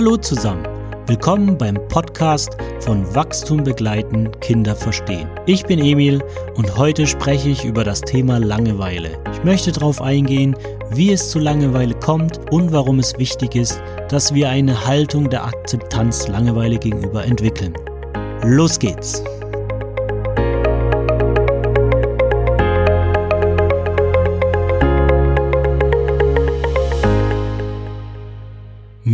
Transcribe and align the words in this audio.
Hallo 0.00 0.16
zusammen. 0.16 0.66
Willkommen 1.08 1.58
beim 1.58 1.74
Podcast 1.88 2.56
von 2.78 3.14
Wachstum 3.14 3.64
begleiten, 3.64 4.30
Kinder 4.40 4.74
verstehen. 4.74 5.28
Ich 5.44 5.66
bin 5.66 5.78
Emil 5.78 6.24
und 6.54 6.78
heute 6.78 7.06
spreche 7.06 7.50
ich 7.50 7.66
über 7.66 7.84
das 7.84 8.00
Thema 8.00 8.38
Langeweile. 8.38 9.22
Ich 9.30 9.44
möchte 9.44 9.72
darauf 9.72 10.00
eingehen, 10.00 10.56
wie 10.90 11.12
es 11.12 11.28
zu 11.28 11.38
Langeweile 11.38 11.94
kommt 11.94 12.50
und 12.50 12.72
warum 12.72 12.98
es 12.98 13.18
wichtig 13.18 13.54
ist, 13.54 13.82
dass 14.08 14.32
wir 14.32 14.48
eine 14.48 14.86
Haltung 14.86 15.28
der 15.28 15.44
Akzeptanz 15.44 16.28
Langeweile 16.28 16.78
gegenüber 16.78 17.22
entwickeln. 17.26 17.74
Los 18.42 18.78
geht's! 18.78 19.22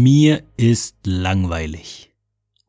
Mir 0.08 0.44
ist 0.56 0.94
langweilig. 1.04 2.12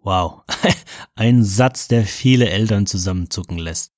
Wow, 0.02 0.42
ein 1.16 1.44
Satz, 1.44 1.88
der 1.88 2.04
viele 2.04 2.50
Eltern 2.50 2.88
zusammenzucken 2.88 3.60
lässt. 3.60 3.92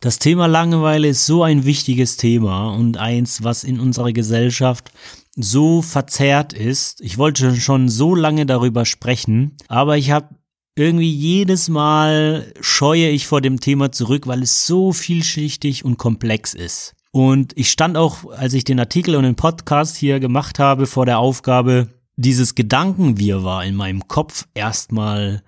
Das 0.00 0.18
Thema 0.18 0.46
Langeweile 0.46 1.08
ist 1.08 1.26
so 1.26 1.42
ein 1.42 1.66
wichtiges 1.66 2.16
Thema 2.16 2.70
und 2.70 2.96
eins, 2.96 3.44
was 3.44 3.64
in 3.64 3.80
unserer 3.80 4.14
Gesellschaft 4.14 4.92
so 5.34 5.82
verzerrt 5.82 6.54
ist. 6.54 7.02
Ich 7.02 7.18
wollte 7.18 7.56
schon 7.56 7.90
so 7.90 8.14
lange 8.14 8.46
darüber 8.46 8.86
sprechen, 8.86 9.58
aber 9.68 9.98
ich 9.98 10.10
habe 10.10 10.34
irgendwie 10.74 11.12
jedes 11.12 11.68
Mal 11.68 12.50
scheue 12.62 13.10
ich 13.10 13.26
vor 13.26 13.42
dem 13.42 13.60
Thema 13.60 13.92
zurück, 13.92 14.26
weil 14.26 14.42
es 14.42 14.66
so 14.66 14.94
vielschichtig 14.94 15.84
und 15.84 15.98
komplex 15.98 16.54
ist. 16.54 16.94
Und 17.10 17.52
ich 17.56 17.70
stand 17.70 17.98
auch, 17.98 18.30
als 18.30 18.54
ich 18.54 18.64
den 18.64 18.80
Artikel 18.80 19.16
und 19.16 19.24
den 19.24 19.36
Podcast 19.36 19.96
hier 19.96 20.18
gemacht 20.18 20.58
habe, 20.58 20.86
vor 20.86 21.04
der 21.04 21.18
Aufgabe, 21.18 21.88
dieses 22.16 22.54
Gedankenwirrwarr 22.54 23.64
in 23.64 23.74
meinem 23.74 24.08
Kopf 24.08 24.46
erstmal 24.54 25.42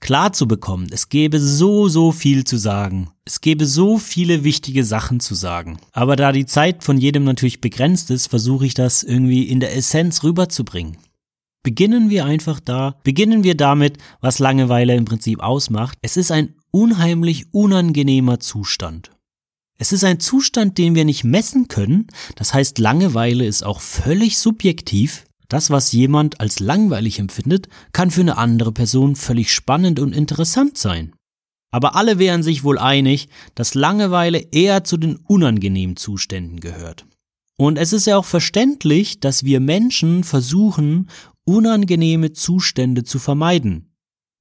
klar 0.00 0.32
zu 0.32 0.46
bekommen. 0.46 0.88
Es 0.90 1.08
gäbe 1.08 1.40
so, 1.40 1.88
so 1.88 2.12
viel 2.12 2.44
zu 2.44 2.56
sagen. 2.56 3.10
Es 3.24 3.40
gäbe 3.40 3.66
so 3.66 3.98
viele 3.98 4.44
wichtige 4.44 4.84
Sachen 4.84 5.20
zu 5.20 5.34
sagen. 5.34 5.78
Aber 5.92 6.16
da 6.16 6.32
die 6.32 6.46
Zeit 6.46 6.84
von 6.84 6.98
jedem 6.98 7.24
natürlich 7.24 7.60
begrenzt 7.60 8.10
ist, 8.10 8.28
versuche 8.28 8.66
ich 8.66 8.74
das 8.74 9.02
irgendwie 9.02 9.44
in 9.44 9.60
der 9.60 9.76
Essenz 9.76 10.22
rüberzubringen. 10.22 10.96
Beginnen 11.62 12.10
wir 12.10 12.24
einfach 12.24 12.60
da. 12.60 12.96
Beginnen 13.02 13.42
wir 13.44 13.56
damit, 13.56 13.98
was 14.20 14.38
Langeweile 14.38 14.94
im 14.94 15.04
Prinzip 15.04 15.40
ausmacht. 15.40 15.98
Es 16.02 16.16
ist 16.16 16.30
ein 16.30 16.54
unheimlich 16.70 17.52
unangenehmer 17.52 18.40
Zustand. 18.40 19.10
Es 19.78 19.92
ist 19.92 20.04
ein 20.04 20.20
Zustand, 20.20 20.78
den 20.78 20.94
wir 20.94 21.04
nicht 21.04 21.24
messen 21.24 21.68
können. 21.68 22.08
Das 22.36 22.54
heißt, 22.54 22.78
Langeweile 22.78 23.46
ist 23.46 23.64
auch 23.64 23.80
völlig 23.80 24.38
subjektiv. 24.38 25.24
Das, 25.48 25.70
was 25.70 25.92
jemand 25.92 26.40
als 26.40 26.60
langweilig 26.60 27.18
empfindet, 27.18 27.68
kann 27.92 28.10
für 28.10 28.20
eine 28.20 28.36
andere 28.36 28.72
Person 28.72 29.16
völlig 29.16 29.52
spannend 29.52 29.98
und 29.98 30.14
interessant 30.14 30.76
sein. 30.76 31.14
Aber 31.70 31.96
alle 31.96 32.18
wären 32.18 32.42
sich 32.42 32.64
wohl 32.64 32.78
einig, 32.78 33.28
dass 33.54 33.74
Langeweile 33.74 34.38
eher 34.52 34.84
zu 34.84 34.96
den 34.96 35.16
unangenehmen 35.16 35.96
Zuständen 35.96 36.60
gehört. 36.60 37.06
Und 37.58 37.76
es 37.76 37.92
ist 37.92 38.06
ja 38.06 38.16
auch 38.16 38.24
verständlich, 38.24 39.20
dass 39.20 39.44
wir 39.44 39.60
Menschen 39.60 40.22
versuchen, 40.22 41.10
unangenehme 41.44 42.32
Zustände 42.32 43.04
zu 43.04 43.18
vermeiden. 43.18 43.92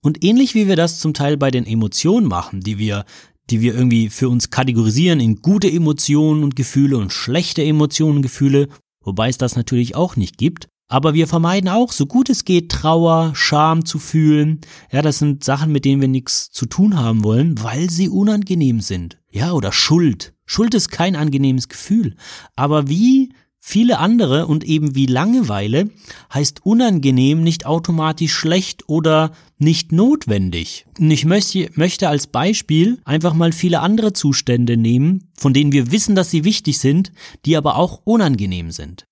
Und 0.03 0.23
ähnlich 0.23 0.55
wie 0.55 0.67
wir 0.67 0.75
das 0.75 0.99
zum 0.99 1.13
Teil 1.13 1.35
bei 1.37 1.51
den 1.51 1.65
Emotionen 1.65 2.27
machen, 2.27 2.61
die 2.61 2.77
wir, 2.77 3.05
die 3.49 3.61
wir 3.61 3.73
irgendwie 3.73 4.09
für 4.09 4.29
uns 4.29 4.51
kategorisieren 4.51 5.19
in 5.19 5.41
gute 5.41 5.71
Emotionen 5.71 6.43
und 6.43 6.55
Gefühle 6.55 6.97
und 6.97 7.11
schlechte 7.11 7.63
Emotionen 7.63 8.17
und 8.17 8.21
Gefühle, 8.21 8.67
wobei 9.03 9.29
es 9.29 9.37
das 9.37 9.55
natürlich 9.55 9.95
auch 9.95 10.15
nicht 10.15 10.37
gibt, 10.37 10.67
aber 10.87 11.13
wir 11.13 11.27
vermeiden 11.27 11.69
auch, 11.69 11.91
so 11.91 12.05
gut 12.05 12.29
es 12.29 12.45
geht, 12.45 12.71
Trauer, 12.71 13.31
Scham 13.35 13.85
zu 13.85 13.99
fühlen. 13.99 14.61
Ja, 14.91 15.01
das 15.01 15.19
sind 15.19 15.43
Sachen, 15.43 15.71
mit 15.71 15.85
denen 15.85 16.01
wir 16.01 16.07
nichts 16.07 16.49
zu 16.51 16.65
tun 16.65 16.97
haben 16.97 17.23
wollen, 17.23 17.61
weil 17.61 17.89
sie 17.89 18.09
unangenehm 18.09 18.79
sind. 18.79 19.19
Ja, 19.29 19.51
oder 19.51 19.71
Schuld. 19.73 20.33
Schuld 20.45 20.73
ist 20.73 20.89
kein 20.89 21.15
angenehmes 21.15 21.67
Gefühl. 21.67 22.15
Aber 22.55 22.87
wie 22.87 23.33
viele 23.59 23.99
andere 23.99 24.47
und 24.47 24.63
eben 24.63 24.95
wie 24.95 25.07
Langeweile 25.07 25.89
heißt 26.33 26.65
unangenehm 26.65 27.43
nicht 27.43 27.65
automatisch 27.65 28.33
schlecht 28.33 28.87
oder 28.87 29.33
nicht 29.57 29.91
notwendig. 29.91 30.85
Und 30.97 31.11
ich 31.11 31.25
möchte, 31.25 32.07
als 32.07 32.27
Beispiel 32.27 33.01
einfach 33.03 33.33
mal 33.33 33.51
viele 33.51 33.81
andere 33.81 34.13
Zustände 34.13 34.77
nehmen, 34.77 35.31
von 35.37 35.53
denen 35.53 35.73
wir 35.73 35.91
wissen, 35.91 36.15
dass 36.15 36.31
sie 36.31 36.45
wichtig 36.45 36.79
sind, 36.79 37.11
die 37.45 37.57
aber 37.57 37.75
auch 37.75 37.99
unangenehm 38.05 38.71
sind. 38.71 39.05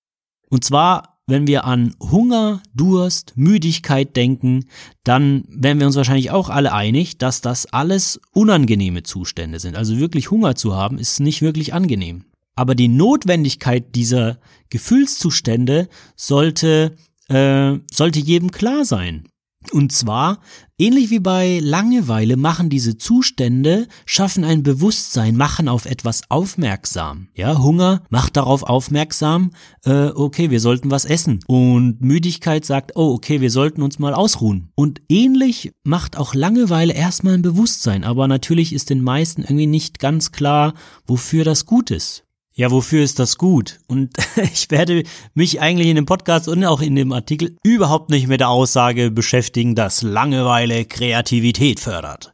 Und 0.48 0.64
zwar 0.64 1.15
wenn 1.26 1.46
wir 1.46 1.64
an 1.64 1.94
Hunger, 2.00 2.62
Durst, 2.74 3.32
Müdigkeit 3.36 4.16
denken, 4.16 4.66
dann 5.04 5.44
wären 5.48 5.78
wir 5.80 5.86
uns 5.86 5.96
wahrscheinlich 5.96 6.30
auch 6.30 6.48
alle 6.48 6.72
einig, 6.72 7.18
dass 7.18 7.40
das 7.40 7.66
alles 7.66 8.20
unangenehme 8.32 9.02
Zustände 9.02 9.58
sind. 9.58 9.76
Also 9.76 9.98
wirklich 9.98 10.30
Hunger 10.30 10.54
zu 10.54 10.74
haben, 10.74 10.98
ist 10.98 11.20
nicht 11.20 11.42
wirklich 11.42 11.74
angenehm. 11.74 12.24
Aber 12.54 12.74
die 12.74 12.88
Notwendigkeit 12.88 13.94
dieser 13.94 14.38
Gefühlszustände 14.70 15.88
sollte, 16.14 16.96
äh, 17.28 17.74
sollte 17.92 18.20
jedem 18.20 18.50
klar 18.52 18.84
sein. 18.84 19.28
Und 19.72 19.92
zwar, 19.92 20.40
ähnlich 20.78 21.10
wie 21.10 21.18
bei 21.18 21.58
Langeweile, 21.62 22.36
machen 22.36 22.68
diese 22.68 22.98
Zustände, 22.98 23.88
schaffen 24.04 24.44
ein 24.44 24.62
Bewusstsein, 24.62 25.36
machen 25.36 25.68
auf 25.68 25.86
etwas 25.86 26.22
aufmerksam. 26.28 27.28
Ja, 27.34 27.58
Hunger 27.62 28.02
macht 28.10 28.36
darauf 28.36 28.62
aufmerksam, 28.62 29.52
äh, 29.84 30.08
okay, 30.08 30.50
wir 30.50 30.60
sollten 30.60 30.90
was 30.90 31.04
essen. 31.04 31.40
Und 31.46 32.00
Müdigkeit 32.00 32.64
sagt, 32.64 32.92
oh, 32.96 33.14
okay, 33.14 33.40
wir 33.40 33.50
sollten 33.50 33.82
uns 33.82 33.98
mal 33.98 34.14
ausruhen. 34.14 34.70
Und 34.74 35.00
ähnlich 35.08 35.72
macht 35.84 36.16
auch 36.16 36.34
Langeweile 36.34 36.92
erstmal 36.92 37.34
ein 37.34 37.42
Bewusstsein, 37.42 38.04
aber 38.04 38.28
natürlich 38.28 38.72
ist 38.72 38.90
den 38.90 39.02
meisten 39.02 39.42
irgendwie 39.42 39.66
nicht 39.66 39.98
ganz 39.98 40.32
klar, 40.32 40.74
wofür 41.06 41.44
das 41.44 41.66
gut 41.66 41.90
ist. 41.90 42.25
Ja, 42.58 42.70
wofür 42.70 43.04
ist 43.04 43.18
das 43.18 43.36
gut? 43.36 43.80
Und 43.86 44.12
ich 44.52 44.70
werde 44.70 45.02
mich 45.34 45.60
eigentlich 45.60 45.88
in 45.88 45.96
dem 45.96 46.06
Podcast 46.06 46.48
und 46.48 46.64
auch 46.64 46.80
in 46.80 46.96
dem 46.96 47.12
Artikel 47.12 47.56
überhaupt 47.62 48.08
nicht 48.08 48.28
mit 48.28 48.40
der 48.40 48.48
Aussage 48.48 49.10
beschäftigen, 49.10 49.74
dass 49.74 50.00
Langeweile 50.00 50.86
Kreativität 50.86 51.80
fördert. 51.80 52.32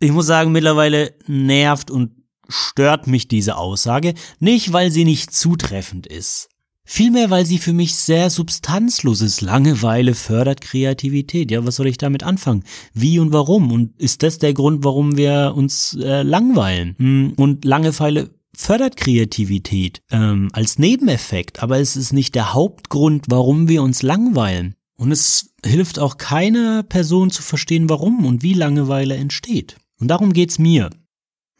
Ich 0.00 0.10
muss 0.10 0.26
sagen, 0.26 0.52
mittlerweile 0.52 1.12
nervt 1.26 1.90
und 1.90 2.12
stört 2.48 3.06
mich 3.08 3.28
diese 3.28 3.56
Aussage, 3.58 4.14
nicht 4.40 4.72
weil 4.72 4.90
sie 4.90 5.04
nicht 5.04 5.34
zutreffend 5.34 6.06
ist. 6.06 6.48
Vielmehr, 6.90 7.28
weil 7.28 7.44
sie 7.44 7.58
für 7.58 7.74
mich 7.74 7.94
sehr 7.96 8.30
substanzlos 8.30 9.20
ist. 9.20 9.42
Langeweile 9.42 10.14
fördert 10.14 10.62
Kreativität. 10.62 11.50
Ja, 11.50 11.66
was 11.66 11.76
soll 11.76 11.88
ich 11.88 11.98
damit 11.98 12.22
anfangen? 12.22 12.64
Wie 12.94 13.18
und 13.18 13.34
warum? 13.34 13.70
Und 13.70 14.00
ist 14.00 14.22
das 14.22 14.38
der 14.38 14.54
Grund, 14.54 14.82
warum 14.84 15.18
wir 15.18 15.52
uns 15.54 15.98
äh, 16.00 16.22
langweilen? 16.22 16.94
Hm, 16.98 17.34
und 17.36 17.66
Langeweile 17.66 18.30
fördert 18.58 18.96
Kreativität 18.96 20.02
ähm, 20.10 20.50
als 20.52 20.78
Nebeneffekt, 20.78 21.62
aber 21.62 21.78
es 21.78 21.96
ist 21.96 22.12
nicht 22.12 22.34
der 22.34 22.52
Hauptgrund, 22.52 23.26
warum 23.28 23.68
wir 23.68 23.82
uns 23.82 24.02
langweilen. 24.02 24.74
Und 24.96 25.12
es 25.12 25.54
hilft 25.64 26.00
auch 26.00 26.18
keiner 26.18 26.82
Person 26.82 27.30
zu 27.30 27.42
verstehen, 27.42 27.88
warum 27.88 28.26
und 28.26 28.42
wie 28.42 28.54
Langeweile 28.54 29.14
entsteht. 29.14 29.76
Und 30.00 30.08
darum 30.08 30.32
geht's 30.32 30.58
mir. 30.58 30.90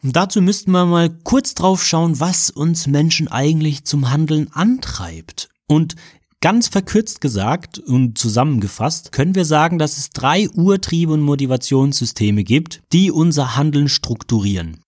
Und 0.03 0.15
dazu 0.15 0.41
müssten 0.41 0.71
wir 0.71 0.85
mal 0.85 1.09
kurz 1.09 1.55
drauf 1.55 1.85
schauen, 1.85 2.19
was 2.19 2.49
uns 2.49 2.87
Menschen 2.87 3.29
eigentlich 3.29 3.85
zum 3.85 4.11
Handeln 4.11 4.51
antreibt. 4.51 5.49
Und 5.67 5.95
ganz 6.41 6.67
verkürzt 6.67 7.21
gesagt 7.21 7.79
und 7.79 8.17
zusammengefasst 8.17 9.13
können 9.13 9.35
wir 9.35 9.45
sagen, 9.45 9.79
dass 9.79 9.97
es 9.97 10.09
drei 10.09 10.49
Urtriebe 10.49 11.13
und 11.13 11.21
Motivationssysteme 11.21 12.43
gibt, 12.43 12.81
die 12.91 13.09
unser 13.09 13.55
Handeln 13.55 13.87
strukturieren. 13.87 14.81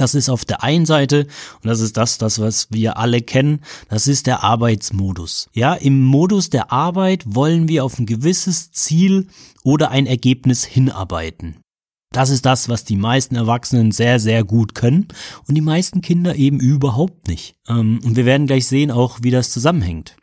Das 0.00 0.14
ist 0.14 0.30
auf 0.30 0.46
der 0.46 0.62
einen 0.62 0.86
Seite, 0.86 1.26
und 1.62 1.66
das 1.66 1.80
ist 1.80 1.98
das, 1.98 2.16
das, 2.16 2.38
was 2.38 2.68
wir 2.70 2.96
alle 2.96 3.20
kennen, 3.20 3.60
das 3.90 4.06
ist 4.06 4.26
der 4.26 4.42
Arbeitsmodus. 4.42 5.50
Ja, 5.52 5.74
im 5.74 6.02
Modus 6.02 6.48
der 6.48 6.72
Arbeit 6.72 7.24
wollen 7.26 7.68
wir 7.68 7.84
auf 7.84 7.98
ein 7.98 8.06
gewisses 8.06 8.72
Ziel 8.72 9.26
oder 9.62 9.90
ein 9.90 10.06
Ergebnis 10.06 10.64
hinarbeiten. 10.64 11.56
Das 12.12 12.30
ist 12.30 12.46
das, 12.46 12.70
was 12.70 12.84
die 12.84 12.96
meisten 12.96 13.36
Erwachsenen 13.36 13.92
sehr, 13.92 14.18
sehr 14.18 14.42
gut 14.42 14.74
können 14.74 15.06
und 15.46 15.54
die 15.54 15.60
meisten 15.60 16.00
Kinder 16.00 16.34
eben 16.34 16.60
überhaupt 16.60 17.28
nicht. 17.28 17.54
Ähm, 17.68 18.00
und 18.02 18.16
wir 18.16 18.24
werden 18.24 18.46
gleich 18.46 18.66
sehen 18.66 18.90
auch, 18.90 19.18
wie 19.20 19.30
das 19.30 19.52
zusammenhängt. 19.52 20.16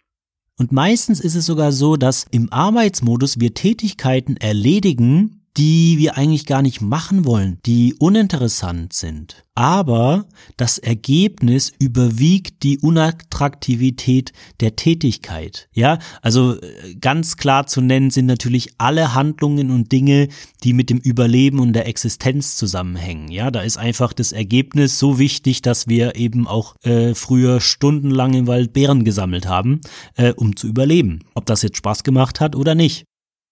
Und 0.58 0.72
meistens 0.72 1.20
ist 1.20 1.36
es 1.36 1.46
sogar 1.46 1.72
so, 1.72 1.98
dass 1.98 2.26
im 2.32 2.52
Arbeitsmodus 2.52 3.40
wir 3.40 3.54
Tätigkeiten 3.54 4.38
erledigen, 4.38 5.47
die 5.58 5.98
wir 5.98 6.18
eigentlich 6.18 6.46
gar 6.46 6.62
nicht 6.62 6.82
machen 6.82 7.26
wollen, 7.26 7.58
die 7.66 7.96
uninteressant 7.98 8.94
sind. 8.94 9.44
Aber 9.56 10.26
das 10.56 10.78
Ergebnis 10.78 11.74
überwiegt 11.80 12.62
die 12.62 12.78
Unattraktivität 12.78 14.32
der 14.60 14.76
Tätigkeit. 14.76 15.68
Ja, 15.74 15.98
also 16.22 16.62
äh, 16.62 16.94
ganz 17.02 17.38
klar 17.38 17.66
zu 17.66 17.82
nennen 17.82 18.12
sind 18.12 18.28
natürlich 18.28 18.70
alle 18.78 19.16
Handlungen 19.16 19.72
und 19.72 19.92
Dinge, 19.92 20.28
die 20.64 20.74
mit 20.74 20.92
dem 20.92 21.00
Überleben 21.00 21.58
und 21.58 21.74
der 21.74 21.88
Existenz 21.88 22.56
zusammenhängen. 22.56 23.32
Ja, 23.32 23.50
da 23.50 23.62
ist 23.62 23.78
einfach 23.78 24.14
das 24.14 24.34
Ergebnis 24.34 25.00
so 25.00 25.18
wichtig, 25.18 25.64
dass 25.64 25.88
wir 25.88 26.16
eben 26.18 26.46
auch 26.46 26.76
äh, 26.84 27.16
früher 27.16 27.60
stundenlang 27.60 28.36
im 28.36 28.46
Wald 28.46 28.74
Beeren 28.74 29.04
gesammelt 29.04 29.48
haben, 29.48 29.82
äh, 30.18 30.34
um 30.34 30.56
zu 30.56 30.68
überleben. 30.68 31.24
Ob 31.34 31.48
das 31.48 31.64
jetzt 31.64 31.78
Spaß 31.78 32.04
gemacht 32.04 32.40
hat 32.40 32.56
oder 32.56 32.76
nicht. 32.76 33.06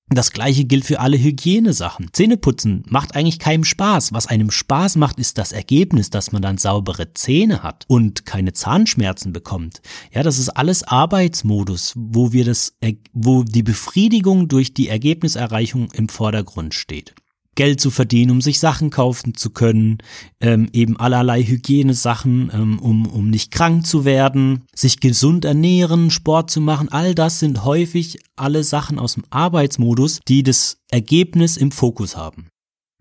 Das 0.09 0.31
gleiche 0.31 0.65
gilt 0.65 0.85
für 0.85 0.99
alle 0.99 1.17
Hygienesachen. 1.17 2.09
Zähneputzen 2.13 2.83
macht 2.87 3.15
eigentlich 3.15 3.39
keinem 3.39 3.63
Spaß. 3.63 4.13
Was 4.13 4.27
einem 4.27 4.51
Spaß 4.51 4.97
macht, 4.97 5.19
ist 5.19 5.39
das 5.39 5.51
Ergebnis, 5.51 6.11
dass 6.11 6.31
man 6.31 6.43
dann 6.43 6.59
saubere 6.59 7.13
Zähne 7.13 7.63
hat 7.63 7.85
und 7.87 8.23
keine 8.23 8.53
Zahnschmerzen 8.53 9.33
bekommt. 9.33 9.81
Ja, 10.13 10.21
das 10.21 10.37
ist 10.37 10.49
alles 10.49 10.83
Arbeitsmodus, 10.83 11.93
wo 11.95 12.31
wir 12.31 12.45
das, 12.45 12.77
wo 13.13 13.43
die 13.43 13.63
Befriedigung 13.63 14.47
durch 14.47 14.75
die 14.75 14.89
Ergebniserreichung 14.89 15.89
im 15.91 16.07
Vordergrund 16.07 16.75
steht. 16.75 17.15
Geld 17.55 17.81
zu 17.81 17.89
verdienen, 17.89 18.31
um 18.31 18.41
sich 18.41 18.59
Sachen 18.59 18.89
kaufen 18.89 19.33
zu 19.33 19.49
können, 19.49 19.97
ähm, 20.39 20.69
eben 20.73 20.97
allerlei 20.97 21.43
Hygienesachen, 21.43 22.51
ähm, 22.53 22.79
um, 22.79 23.07
um 23.07 23.29
nicht 23.29 23.51
krank 23.51 23.85
zu 23.87 24.05
werden, 24.05 24.63
sich 24.75 24.99
gesund 24.99 25.45
ernähren, 25.45 26.11
Sport 26.11 26.51
zu 26.51 26.61
machen, 26.61 26.89
all 26.89 27.15
das 27.15 27.39
sind 27.39 27.63
häufig 27.63 28.19
alle 28.35 28.63
Sachen 28.63 28.99
aus 28.99 29.13
dem 29.13 29.23
Arbeitsmodus, 29.29 30.19
die 30.27 30.43
das 30.43 30.77
Ergebnis 30.91 31.57
im 31.57 31.71
Fokus 31.71 32.15
haben. 32.15 32.49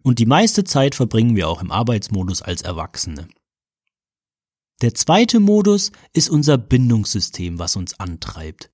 Und 0.02 0.18
die 0.18 0.26
meiste 0.26 0.64
Zeit 0.64 0.94
verbringen 0.94 1.34
wir 1.34 1.48
auch 1.48 1.62
im 1.62 1.70
Arbeitsmodus 1.70 2.42
als 2.42 2.62
Erwachsene. 2.62 3.26
Der 4.82 4.94
zweite 4.94 5.40
Modus 5.40 5.92
ist 6.12 6.28
unser 6.28 6.58
Bindungssystem, 6.58 7.58
was 7.58 7.76
uns 7.76 7.98
antreibt. 7.98 8.70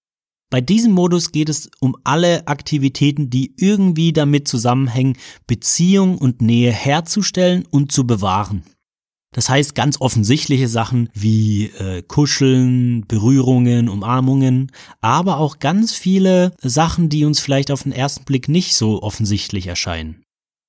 Bei 0.50 0.60
diesem 0.60 0.92
Modus 0.92 1.30
geht 1.30 1.48
es 1.48 1.70
um 1.78 1.96
alle 2.02 2.48
Aktivitäten, 2.48 3.30
die 3.30 3.54
irgendwie 3.56 4.12
damit 4.12 4.48
zusammenhängen, 4.48 5.16
Beziehung 5.46 6.18
und 6.18 6.42
Nähe 6.42 6.72
herzustellen 6.72 7.64
und 7.70 7.92
zu 7.92 8.04
bewahren. 8.04 8.64
Das 9.32 9.48
heißt 9.48 9.76
ganz 9.76 10.00
offensichtliche 10.00 10.66
Sachen 10.66 11.08
wie 11.14 11.66
äh, 11.66 12.02
Kuscheln, 12.02 13.06
Berührungen, 13.06 13.88
Umarmungen, 13.88 14.72
aber 15.00 15.38
auch 15.38 15.60
ganz 15.60 15.94
viele 15.94 16.52
Sachen, 16.60 17.08
die 17.08 17.24
uns 17.24 17.38
vielleicht 17.38 17.70
auf 17.70 17.84
den 17.84 17.92
ersten 17.92 18.24
Blick 18.24 18.48
nicht 18.48 18.74
so 18.74 19.02
offensichtlich 19.04 19.68
erscheinen 19.68 20.24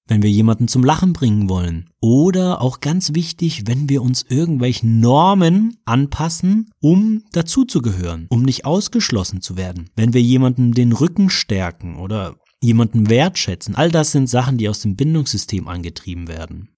wenn 0.08 0.24
wir 0.24 0.30
jemanden 0.30 0.68
zum 0.68 0.84
Lachen 0.84 1.14
bringen 1.14 1.50
wollen. 1.50 1.90
Oder 2.02 2.62
auch 2.62 2.80
ganz 2.80 3.14
wichtig, 3.14 3.64
wenn 3.68 3.90
wir 3.90 4.02
uns 4.02 4.26
irgendwelchen 4.28 5.00
Normen 5.00 5.78
anpassen, 5.86 6.70
um 6.82 7.24
dazuzugehören, 7.32 8.28
um 8.30 8.42
nicht 8.44 8.66
ausgeschlossen 8.66 9.42
zu 9.42 9.58
werden. 9.58 9.90
Wenn 9.96 10.14
wir 10.14 10.22
jemanden 10.22 10.74
den 10.74 10.92
Rücken 10.92 11.30
stärken 11.30 11.98
oder 11.98 12.36
jemanden 12.62 13.10
wertschätzen. 13.10 13.76
All 13.76 13.92
das 13.92 14.12
sind 14.12 14.28
Sachen, 14.28 14.58
die 14.58 14.70
aus 14.70 14.82
dem 14.82 14.96
Bindungssystem 14.96 15.68
angetrieben 15.68 16.28
werden. 16.28 16.70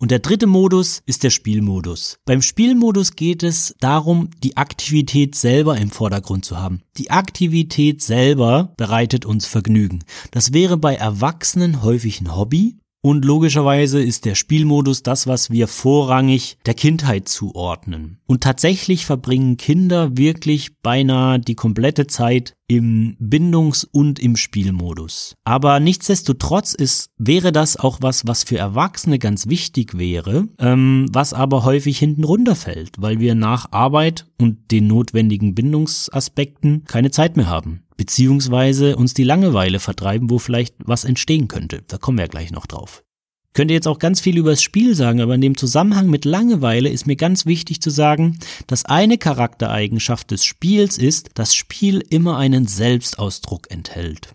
Und 0.00 0.12
der 0.12 0.20
dritte 0.20 0.46
Modus 0.46 1.02
ist 1.06 1.24
der 1.24 1.30
Spielmodus. 1.30 2.20
Beim 2.24 2.40
Spielmodus 2.40 3.16
geht 3.16 3.42
es 3.42 3.74
darum, 3.80 4.30
die 4.44 4.56
Aktivität 4.56 5.34
selber 5.34 5.76
im 5.76 5.90
Vordergrund 5.90 6.44
zu 6.44 6.56
haben. 6.56 6.82
Die 6.98 7.10
Aktivität 7.10 8.00
selber 8.00 8.74
bereitet 8.76 9.26
uns 9.26 9.46
Vergnügen. 9.46 10.04
Das 10.30 10.52
wäre 10.52 10.76
bei 10.76 10.94
Erwachsenen 10.94 11.82
häufig 11.82 12.20
ein 12.20 12.36
Hobby, 12.36 12.78
und 13.08 13.24
logischerweise 13.24 14.02
ist 14.02 14.26
der 14.26 14.34
Spielmodus 14.34 15.02
das, 15.02 15.26
was 15.26 15.48
wir 15.48 15.66
vorrangig 15.66 16.58
der 16.66 16.74
Kindheit 16.74 17.26
zuordnen. 17.26 18.18
Und 18.26 18.42
tatsächlich 18.42 19.06
verbringen 19.06 19.56
Kinder 19.56 20.18
wirklich 20.18 20.76
beinahe 20.82 21.38
die 21.38 21.54
komplette 21.54 22.06
Zeit 22.06 22.54
im 22.66 23.16
Bindungs- 23.18 23.88
und 23.90 24.18
im 24.18 24.36
Spielmodus. 24.36 25.36
Aber 25.44 25.80
nichtsdestotrotz 25.80 26.74
ist, 26.74 27.08
wäre 27.16 27.50
das 27.50 27.78
auch 27.78 28.02
was, 28.02 28.26
was 28.26 28.44
für 28.44 28.58
Erwachsene 28.58 29.18
ganz 29.18 29.48
wichtig 29.48 29.96
wäre, 29.96 30.46
ähm, 30.58 31.06
was 31.10 31.32
aber 31.32 31.64
häufig 31.64 31.98
hinten 31.98 32.24
runterfällt, 32.24 32.96
weil 32.98 33.20
wir 33.20 33.34
nach 33.34 33.72
Arbeit 33.72 34.26
und 34.38 34.70
den 34.70 34.86
notwendigen 34.86 35.54
Bindungsaspekten 35.54 36.84
keine 36.84 37.10
Zeit 37.10 37.38
mehr 37.38 37.48
haben 37.48 37.84
beziehungsweise 37.98 38.96
uns 38.96 39.12
die 39.12 39.24
Langeweile 39.24 39.80
vertreiben, 39.80 40.30
wo 40.30 40.38
vielleicht 40.38 40.74
was 40.78 41.04
entstehen 41.04 41.48
könnte. 41.48 41.82
Da 41.86 41.98
kommen 41.98 42.16
wir 42.16 42.24
ja 42.24 42.28
gleich 42.28 42.50
noch 42.50 42.66
drauf. 42.66 43.04
Könnt 43.52 43.70
ihr 43.70 43.74
jetzt 43.74 43.88
auch 43.88 43.98
ganz 43.98 44.20
viel 44.20 44.38
über 44.38 44.50
das 44.50 44.62
Spiel 44.62 44.94
sagen, 44.94 45.20
aber 45.20 45.34
in 45.34 45.40
dem 45.40 45.56
Zusammenhang 45.56 46.08
mit 46.08 46.24
Langeweile 46.24 46.88
ist 46.88 47.06
mir 47.06 47.16
ganz 47.16 47.44
wichtig 47.44 47.82
zu 47.82 47.90
sagen, 47.90 48.38
dass 48.68 48.84
eine 48.84 49.18
Charaktereigenschaft 49.18 50.30
des 50.30 50.44
Spiels 50.44 50.96
ist, 50.96 51.30
dass 51.34 51.54
Spiel 51.54 52.04
immer 52.08 52.38
einen 52.38 52.66
Selbstausdruck 52.66 53.70
enthält. 53.70 54.32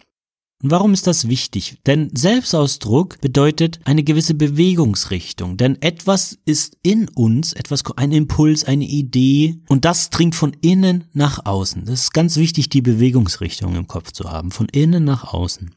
Und 0.63 0.71
warum 0.71 0.93
ist 0.93 1.07
das 1.07 1.27
wichtig? 1.27 1.77
Denn 1.85 2.09
Selbstausdruck 2.15 3.19
bedeutet 3.19 3.81
eine 3.83 4.01
gewisse 4.01 4.33
Bewegungsrichtung. 4.33 5.57
Denn 5.57 5.81
etwas 5.81 6.37
ist 6.45 6.77
in 6.83 7.09
uns, 7.09 7.51
etwas, 7.51 7.83
ein 7.97 8.13
Impuls, 8.13 8.63
eine 8.63 8.85
Idee 8.85 9.59
und 9.67 9.83
das 9.83 10.09
dringt 10.09 10.35
von 10.35 10.55
innen 10.61 11.03
nach 11.11 11.45
außen. 11.45 11.83
Das 11.83 12.03
ist 12.03 12.13
ganz 12.13 12.37
wichtig, 12.37 12.69
die 12.69 12.81
Bewegungsrichtung 12.81 13.75
im 13.75 13.87
Kopf 13.87 14.13
zu 14.13 14.31
haben. 14.31 14.51
Von 14.51 14.67
innen 14.71 15.03
nach 15.03 15.33
außen. 15.33 15.75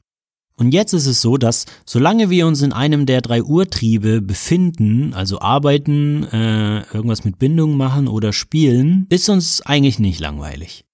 Und 0.58 0.72
jetzt 0.72 0.94
ist 0.94 1.06
es 1.06 1.20
so, 1.20 1.36
dass 1.36 1.66
solange 1.84 2.30
wir 2.30 2.46
uns 2.46 2.62
in 2.62 2.72
einem 2.72 3.06
der 3.06 3.20
drei 3.22 3.42
Urtriebe 3.42 4.22
befinden, 4.22 5.14
also 5.14 5.40
arbeiten, 5.40 6.24
äh, 6.24 6.82
irgendwas 6.94 7.24
mit 7.24 7.40
Bindung 7.40 7.76
machen 7.76 8.06
oder 8.06 8.32
spielen, 8.32 9.06
ist 9.10 9.28
uns 9.28 9.60
eigentlich 9.62 9.98
nicht 9.98 10.20
langweilig. 10.20 10.84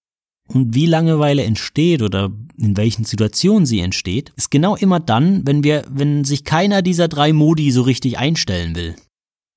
Und 0.52 0.74
wie 0.74 0.86
Langeweile 0.86 1.44
entsteht 1.44 2.02
oder 2.02 2.30
in 2.58 2.76
welchen 2.76 3.04
Situationen 3.04 3.64
sie 3.64 3.80
entsteht, 3.80 4.32
ist 4.36 4.50
genau 4.50 4.76
immer 4.76 5.00
dann, 5.00 5.46
wenn 5.46 5.64
wir, 5.64 5.84
wenn 5.90 6.24
sich 6.24 6.44
keiner 6.44 6.82
dieser 6.82 7.08
drei 7.08 7.32
Modi 7.32 7.70
so 7.70 7.82
richtig 7.82 8.18
einstellen 8.18 8.76
will. 8.76 8.94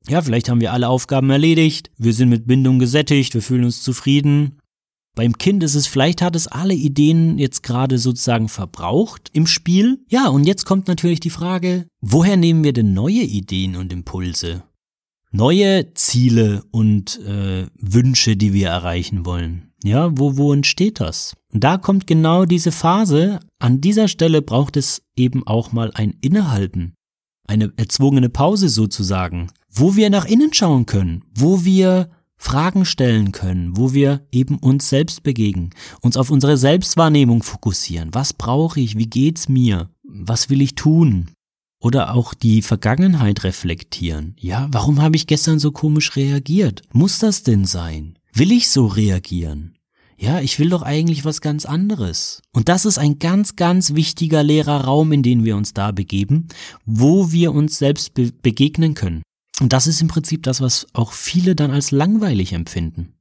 Ja, 0.08 0.22
vielleicht 0.22 0.50
haben 0.50 0.62
wir 0.62 0.72
alle 0.72 0.88
Aufgaben 0.88 1.30
erledigt, 1.30 1.92
wir 1.98 2.14
sind 2.14 2.30
mit 2.30 2.48
Bindung 2.48 2.80
gesättigt, 2.80 3.34
wir 3.34 3.42
fühlen 3.42 3.66
uns 3.66 3.82
zufrieden. 3.82 4.60
Beim 5.16 5.38
Kind 5.38 5.64
ist 5.64 5.76
es, 5.76 5.88
vielleicht 5.88 6.22
hat 6.22 6.36
es 6.36 6.48
alle 6.48 6.74
Ideen 6.74 7.38
jetzt 7.38 7.64
gerade 7.64 7.98
sozusagen 7.98 8.48
verbraucht 8.48 9.30
im 9.34 9.48
Spiel. 9.48 10.04
Ja, 10.10 10.28
und 10.28 10.46
jetzt 10.46 10.66
kommt 10.66 10.88
natürlich 10.88 11.22
die 11.22 11.30
Frage, 11.30 11.88
woher 12.02 12.38
nehmen 12.38 12.64
wir 12.64 12.74
denn 12.74 12.94
neue 12.94 13.22
Ideen 13.22 13.76
und 13.76 13.92
Impulse? 13.92 14.64
Neue 15.32 15.94
Ziele 15.96 16.64
und 16.72 17.20
äh, 17.26 17.66
Wünsche, 17.80 18.38
die 18.38 18.54
wir 18.54 18.70
erreichen 18.70 19.26
wollen. 19.26 19.72
Ja, 19.86 20.10
wo, 20.18 20.36
wo 20.36 20.52
entsteht 20.52 21.00
das? 21.00 21.36
Und 21.54 21.64
da 21.64 21.78
kommt 21.78 22.08
genau 22.08 22.46
diese 22.46 22.72
Phase. 22.72 23.40
An 23.60 23.82
dieser 23.82 24.08
Stelle 24.08 24.42
braucht 24.42 24.78
es 24.78 25.04
eben 25.16 25.46
auch 25.46 25.74
mal 25.74 25.92
ein 25.94 26.16
Innehalten. 26.22 26.96
Eine 27.48 27.72
erzwungene 27.78 28.30
Pause 28.30 28.70
sozusagen, 28.70 29.52
wo 29.70 29.96
wir 29.96 30.10
nach 30.10 30.26
innen 30.26 30.52
schauen 30.54 30.88
können, 30.88 31.24
wo 31.36 31.66
wir 31.66 32.10
Fragen 32.36 32.84
stellen 32.86 33.32
können, 33.32 33.78
wo 33.78 33.94
wir 33.94 34.26
eben 34.32 34.58
uns 34.58 34.90
selbst 34.90 35.22
begegnen, 35.22 35.70
uns 36.02 36.18
auf 36.18 36.32
unsere 36.32 36.58
Selbstwahrnehmung 36.58 37.44
fokussieren. 37.44 38.10
Was 38.12 38.34
brauche 38.34 38.80
ich? 38.80 38.98
Wie 38.98 39.08
geht's 39.08 39.48
mir? 39.50 39.92
Was 40.04 40.50
will 40.50 40.62
ich 40.62 40.74
tun? 40.74 41.30
Oder 41.80 42.16
auch 42.16 42.34
die 42.34 42.64
Vergangenheit 42.64 43.44
reflektieren. 43.44 44.36
Ja, 44.40 44.68
warum 44.72 45.00
habe 45.04 45.16
ich 45.16 45.28
gestern 45.28 45.60
so 45.60 45.72
komisch 45.72 46.16
reagiert? 46.16 46.82
Muss 46.92 47.20
das 47.20 47.44
denn 47.44 47.66
sein? 47.66 48.18
Will 48.34 48.52
ich 48.52 48.70
so 48.70 48.88
reagieren? 48.88 49.75
Ja, 50.18 50.40
ich 50.40 50.60
will 50.60 50.70
doch 50.70 50.82
eigentlich 50.82 51.26
was 51.26 51.42
ganz 51.42 51.66
anderes. 51.66 52.42
Und 52.54 52.70
das 52.70 52.86
ist 52.86 52.98
ein 52.98 53.20
ganz, 53.20 53.56
ganz 53.56 53.96
wichtiger 53.96 54.44
leerer 54.44 54.86
Raum, 54.86 55.12
in 55.12 55.24
den 55.24 55.44
wir 55.44 55.58
uns 55.58 55.74
da 55.74 55.92
begeben, 55.92 56.48
wo 56.86 57.32
wir 57.32 57.54
uns 57.54 57.78
selbst 57.78 58.14
be 58.14 58.32
begegnen 58.42 58.94
können. 58.94 59.24
Und 59.60 59.74
das 59.74 59.88
ist 59.88 60.02
im 60.02 60.08
Prinzip 60.08 60.44
das, 60.44 60.62
was 60.62 60.88
auch 60.94 61.12
viele 61.12 61.56
dann 61.56 61.72
als 61.72 61.92
langweilig 61.92 62.54
empfinden. 62.54 63.14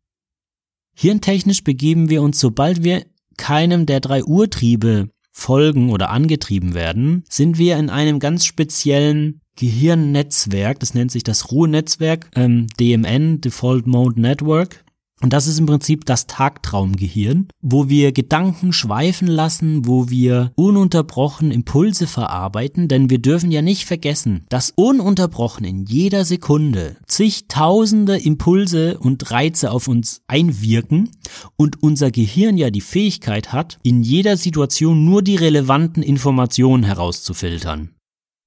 Hirntechnisch 0.96 1.64
begeben 1.64 2.08
wir 2.08 2.22
uns, 2.22 2.38
sobald 2.38 2.84
wir 2.84 3.04
keinem 3.36 3.86
der 3.86 4.00
drei 4.00 4.22
Urtriebe 4.24 5.08
folgen 5.32 5.90
oder 5.90 6.10
angetrieben 6.10 6.74
werden, 6.74 7.24
sind 7.28 7.58
wir 7.58 7.76
in 7.76 7.90
einem 7.90 8.20
ganz 8.20 8.44
speziellen 8.44 9.40
Gehirnnetzwerk, 9.56 10.80
das 10.80 10.94
nennt 10.94 11.10
sich 11.10 11.24
das 11.24 11.50
Ruhenetzwerk, 11.50 12.30
ähm, 12.34 12.68
DMN, 12.78 13.40
Default 13.40 13.86
Mode 13.86 14.20
Network. 14.20 14.83
Und 15.24 15.32
das 15.32 15.46
ist 15.46 15.58
im 15.58 15.64
Prinzip 15.64 16.04
das 16.04 16.26
Tagtraumgehirn, 16.26 17.48
wo 17.62 17.88
wir 17.88 18.12
Gedanken 18.12 18.74
schweifen 18.74 19.26
lassen, 19.26 19.86
wo 19.86 20.10
wir 20.10 20.52
ununterbrochen 20.54 21.50
Impulse 21.50 22.06
verarbeiten, 22.06 22.88
denn 22.88 23.08
wir 23.08 23.20
dürfen 23.20 23.50
ja 23.50 23.62
nicht 23.62 23.86
vergessen, 23.86 24.44
dass 24.50 24.74
ununterbrochen 24.76 25.64
in 25.64 25.86
jeder 25.86 26.26
Sekunde 26.26 26.96
zigtausende 27.06 28.18
Impulse 28.18 28.98
und 28.98 29.30
Reize 29.30 29.70
auf 29.70 29.88
uns 29.88 30.20
einwirken 30.26 31.08
und 31.56 31.82
unser 31.82 32.10
Gehirn 32.10 32.58
ja 32.58 32.68
die 32.68 32.82
Fähigkeit 32.82 33.50
hat, 33.50 33.78
in 33.82 34.02
jeder 34.02 34.36
Situation 34.36 35.06
nur 35.06 35.22
die 35.22 35.36
relevanten 35.36 36.02
Informationen 36.02 36.82
herauszufiltern. 36.82 37.93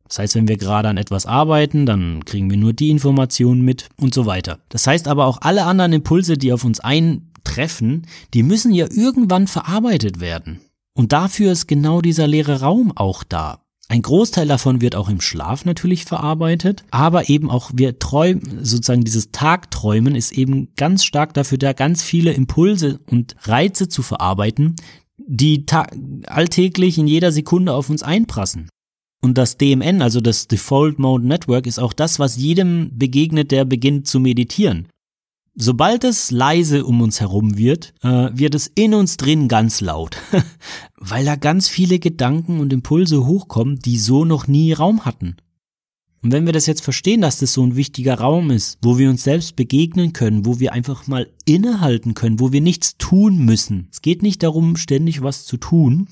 Das 0.07 0.19
heißt, 0.19 0.35
wenn 0.35 0.47
wir 0.47 0.57
gerade 0.57 0.89
an 0.89 0.97
etwas 0.97 1.25
arbeiten, 1.25 1.85
dann 1.85 2.23
kriegen 2.25 2.49
wir 2.49 2.57
nur 2.57 2.73
die 2.73 2.89
Informationen 2.89 3.61
mit 3.61 3.89
und 3.99 4.13
so 4.13 4.25
weiter. 4.25 4.59
Das 4.69 4.87
heißt 4.87 5.07
aber 5.07 5.25
auch 5.25 5.39
alle 5.41 5.65
anderen 5.65 5.93
Impulse, 5.93 6.37
die 6.37 6.53
auf 6.53 6.63
uns 6.63 6.79
eintreffen, 6.79 8.07
die 8.33 8.43
müssen 8.43 8.73
ja 8.73 8.87
irgendwann 8.89 9.47
verarbeitet 9.47 10.19
werden. 10.19 10.61
Und 10.93 11.13
dafür 11.13 11.51
ist 11.51 11.67
genau 11.67 12.01
dieser 12.01 12.27
leere 12.27 12.61
Raum 12.61 12.91
auch 12.95 13.23
da. 13.23 13.59
Ein 13.89 14.01
Großteil 14.01 14.47
davon 14.47 14.81
wird 14.81 14.95
auch 14.95 15.07
im 15.07 15.21
Schlaf 15.21 15.63
natürlich 15.63 16.03
verarbeitet, 16.03 16.83
aber 16.91 17.29
eben 17.29 17.49
auch 17.49 17.71
wir 17.73 17.99
träumen, 17.99 18.59
sozusagen 18.61 19.05
dieses 19.05 19.31
Tagträumen 19.31 20.13
ist 20.15 20.33
eben 20.33 20.73
ganz 20.75 21.05
stark 21.05 21.33
dafür 21.33 21.57
da, 21.57 21.71
ganz 21.71 22.03
viele 22.03 22.33
Impulse 22.33 22.99
und 23.05 23.35
Reize 23.43 23.87
zu 23.87 24.01
verarbeiten, 24.01 24.75
die 25.17 25.65
alltäglich 26.27 26.97
in 26.97 27.07
jeder 27.07 27.31
Sekunde 27.31 27.73
auf 27.73 27.89
uns 27.89 28.03
einprassen. 28.03 28.67
Und 29.21 29.37
das 29.37 29.57
DMN, 29.57 30.01
also 30.01 30.21
das 30.21 30.47
Default 30.47 30.99
Mode 30.99 31.27
Network, 31.27 31.65
ist 31.65 31.79
auch 31.79 31.93
das, 31.93 32.19
was 32.19 32.37
jedem 32.37 32.91
begegnet, 32.97 33.51
der 33.51 33.65
beginnt 33.65 34.07
zu 34.07 34.19
meditieren. 34.19 34.87
Sobald 35.55 36.03
es 36.03 36.29
leise 36.29 36.85
um 36.85 37.01
uns 37.01 37.19
herum 37.19 37.57
wird, 37.57 37.95
äh, 38.03 38.29
wird 38.31 38.53
es 38.53 38.71
in 38.75 38.93
uns 38.93 39.17
drin 39.17 39.47
ganz 39.47 39.81
laut, 39.81 40.17
weil 40.97 41.25
da 41.25 41.35
ganz 41.35 41.67
viele 41.67 41.97
Gedanken 41.97 42.59
und 42.59 42.71
Impulse 42.71 43.25
hochkommen, 43.25 43.79
die 43.79 43.97
so 43.97 44.23
noch 44.23 44.47
nie 44.47 44.73
Raum 44.73 45.03
hatten. 45.03 45.35
Und 46.21 46.31
wenn 46.31 46.45
wir 46.45 46.53
das 46.53 46.67
jetzt 46.67 46.83
verstehen, 46.83 47.21
dass 47.21 47.39
das 47.39 47.53
so 47.53 47.63
ein 47.63 47.75
wichtiger 47.75 48.15
Raum 48.15 48.51
ist, 48.51 48.77
wo 48.83 48.99
wir 48.99 49.09
uns 49.09 49.23
selbst 49.23 49.55
begegnen 49.55 50.13
können, 50.13 50.45
wo 50.45 50.59
wir 50.59 50.73
einfach 50.73 51.07
mal 51.07 51.27
innehalten 51.45 52.13
können, 52.13 52.39
wo 52.39 52.51
wir 52.51 52.61
nichts 52.61 52.97
tun 52.97 53.45
müssen. 53.45 53.87
Es 53.91 54.01
geht 54.01 54.21
nicht 54.21 54.43
darum, 54.43 54.75
ständig 54.75 55.23
was 55.23 55.45
zu 55.45 55.57
tun, 55.57 56.07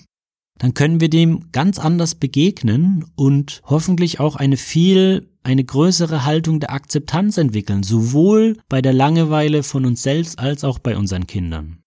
dann 0.57 0.73
können 0.73 1.01
wir 1.01 1.09
dem 1.09 1.51
ganz 1.51 1.79
anders 1.79 2.15
begegnen 2.15 3.05
und 3.15 3.61
hoffentlich 3.65 4.19
auch 4.19 4.35
eine 4.35 4.57
viel, 4.57 5.27
eine 5.43 5.63
größere 5.63 6.25
Haltung 6.25 6.59
der 6.59 6.71
Akzeptanz 6.71 7.37
entwickeln, 7.37 7.83
sowohl 7.83 8.57
bei 8.69 8.81
der 8.81 8.93
Langeweile 8.93 9.63
von 9.63 9.85
uns 9.85 10.01
selbst 10.01 10.39
als 10.39 10.63
auch 10.63 10.79
bei 10.79 10.97
unseren 10.97 11.27
Kindern. 11.27 11.79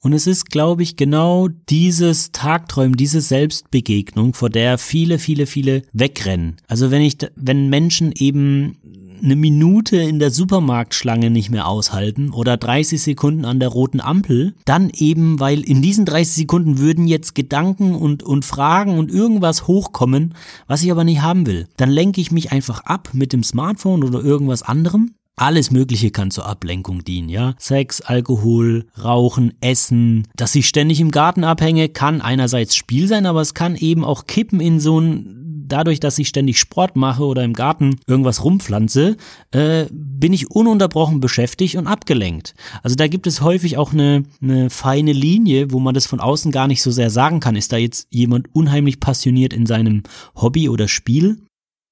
Und 0.00 0.12
es 0.12 0.28
ist, 0.28 0.50
glaube 0.50 0.84
ich, 0.84 0.96
genau 0.96 1.48
dieses 1.48 2.30
Tagträumen, 2.30 2.96
diese 2.96 3.20
Selbstbegegnung, 3.20 4.32
vor 4.32 4.48
der 4.48 4.78
viele, 4.78 5.18
viele, 5.18 5.46
viele 5.46 5.82
wegrennen. 5.92 6.56
Also 6.68 6.92
wenn 6.92 7.02
ich, 7.02 7.18
wenn 7.34 7.68
Menschen 7.68 8.12
eben 8.12 8.78
eine 9.22 9.36
Minute 9.36 9.96
in 9.96 10.18
der 10.18 10.30
Supermarktschlange 10.30 11.30
nicht 11.30 11.50
mehr 11.50 11.66
aushalten 11.66 12.30
oder 12.30 12.56
30 12.56 13.00
Sekunden 13.00 13.44
an 13.44 13.60
der 13.60 13.68
roten 13.68 14.00
Ampel, 14.00 14.54
dann 14.64 14.90
eben, 14.94 15.40
weil 15.40 15.60
in 15.60 15.82
diesen 15.82 16.04
30 16.04 16.34
Sekunden 16.34 16.78
würden 16.78 17.06
jetzt 17.06 17.34
Gedanken 17.34 17.94
und, 17.94 18.22
und 18.22 18.44
Fragen 18.44 18.98
und 18.98 19.10
irgendwas 19.10 19.66
hochkommen, 19.66 20.34
was 20.66 20.82
ich 20.82 20.90
aber 20.90 21.04
nicht 21.04 21.22
haben 21.22 21.46
will. 21.46 21.66
Dann 21.76 21.90
lenke 21.90 22.20
ich 22.20 22.30
mich 22.30 22.52
einfach 22.52 22.80
ab 22.80 23.10
mit 23.12 23.32
dem 23.32 23.42
Smartphone 23.42 24.04
oder 24.04 24.22
irgendwas 24.22 24.62
anderem 24.62 25.12
alles 25.40 25.70
Mögliche 25.70 26.10
kann 26.10 26.30
zur 26.30 26.46
Ablenkung 26.46 27.04
dienen, 27.04 27.28
ja. 27.28 27.54
Sex, 27.58 28.00
Alkohol, 28.00 28.86
Rauchen, 29.00 29.54
Essen. 29.60 30.26
Dass 30.36 30.54
ich 30.54 30.68
ständig 30.68 31.00
im 31.00 31.10
Garten 31.10 31.44
abhänge, 31.44 31.88
kann 31.88 32.20
einerseits 32.20 32.74
Spiel 32.74 33.06
sein, 33.06 33.24
aber 33.24 33.40
es 33.40 33.54
kann 33.54 33.76
eben 33.76 34.04
auch 34.04 34.26
kippen 34.26 34.60
in 34.60 34.80
so 34.80 35.00
ein 35.00 35.38
dadurch, 35.68 36.00
dass 36.00 36.18
ich 36.18 36.28
ständig 36.28 36.58
Sport 36.58 36.96
mache 36.96 37.24
oder 37.24 37.44
im 37.44 37.52
Garten 37.52 37.96
irgendwas 38.06 38.44
rumpflanze, 38.44 39.16
äh, 39.50 39.86
bin 39.90 40.32
ich 40.32 40.50
ununterbrochen 40.50 41.20
beschäftigt 41.20 41.76
und 41.76 41.86
abgelenkt. 41.86 42.54
Also 42.82 42.96
da 42.96 43.06
gibt 43.06 43.26
es 43.26 43.40
häufig 43.40 43.76
auch 43.76 43.92
eine, 43.92 44.24
eine 44.42 44.70
feine 44.70 45.12
Linie, 45.12 45.72
wo 45.72 45.78
man 45.78 45.94
das 45.94 46.06
von 46.06 46.20
außen 46.20 46.50
gar 46.50 46.66
nicht 46.66 46.82
so 46.82 46.90
sehr 46.90 47.10
sagen 47.10 47.40
kann. 47.40 47.56
Ist 47.56 47.72
da 47.72 47.76
jetzt 47.76 48.08
jemand 48.10 48.54
unheimlich 48.54 49.00
passioniert 49.00 49.52
in 49.52 49.66
seinem 49.66 50.02
Hobby 50.34 50.68
oder 50.68 50.88
Spiel? 50.88 51.38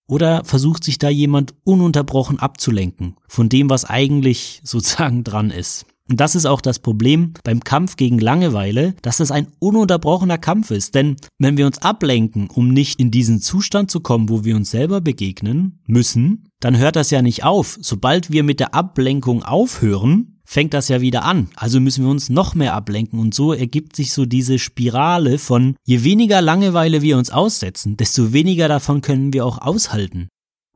Oder 0.09 0.45
versucht 0.45 0.85
sich 0.85 0.99
da 0.99 1.09
jemand 1.09 1.54
ununterbrochen 1.64 2.38
abzulenken 2.38 3.16
von 3.26 3.49
dem, 3.49 3.68
was 3.68 3.85
eigentlich 3.85 4.61
sozusagen 4.64 5.25
dran 5.25 5.50
ist? 5.50 5.87
Und 6.08 6.20
das 6.20 6.34
ist 6.34 6.46
auch 6.46 6.60
das 6.60 6.78
Problem 6.78 7.34
beim 7.42 7.60
Kampf 7.60 7.96
gegen 7.96 8.18
Langeweile, 8.18 8.94
dass 9.02 9.20
es 9.20 9.30
ein 9.30 9.48
ununterbrochener 9.58 10.38
Kampf 10.38 10.70
ist. 10.70 10.94
Denn 10.94 11.16
wenn 11.38 11.56
wir 11.56 11.66
uns 11.66 11.78
ablenken, 11.78 12.48
um 12.48 12.68
nicht 12.68 13.00
in 13.00 13.10
diesen 13.10 13.40
Zustand 13.40 13.90
zu 13.90 14.00
kommen, 14.00 14.28
wo 14.28 14.44
wir 14.44 14.56
uns 14.56 14.70
selber 14.70 15.00
begegnen 15.00 15.80
müssen, 15.86 16.44
dann 16.60 16.78
hört 16.78 16.96
das 16.96 17.10
ja 17.10 17.22
nicht 17.22 17.44
auf. 17.44 17.78
Sobald 17.80 18.30
wir 18.30 18.44
mit 18.44 18.60
der 18.60 18.75
Ablenkung 18.75 19.42
aufhören, 19.42 20.36
fängt 20.44 20.75
das 20.75 20.88
ja 20.88 21.00
wieder 21.00 21.25
an. 21.25 21.48
Also 21.56 21.80
müssen 21.80 22.04
wir 22.04 22.10
uns 22.10 22.30
noch 22.30 22.54
mehr 22.54 22.75
ablenken. 22.75 23.18
Und 23.18 23.34
so 23.34 23.52
ergibt 23.52 23.96
sich 23.96 24.12
so 24.12 24.25
diese 24.25 24.58
Spirale 24.58 25.38
von, 25.38 25.75
je 25.84 26.04
weniger 26.04 26.40
Langeweile 26.40 27.02
wir 27.02 27.18
uns 27.18 27.30
aussetzen, 27.30 27.96
desto 27.96 28.32
weniger 28.32 28.68
davon 28.68 29.00
können 29.00 29.32
wir 29.32 29.44
auch 29.44 29.58
aushalten. 29.58 30.28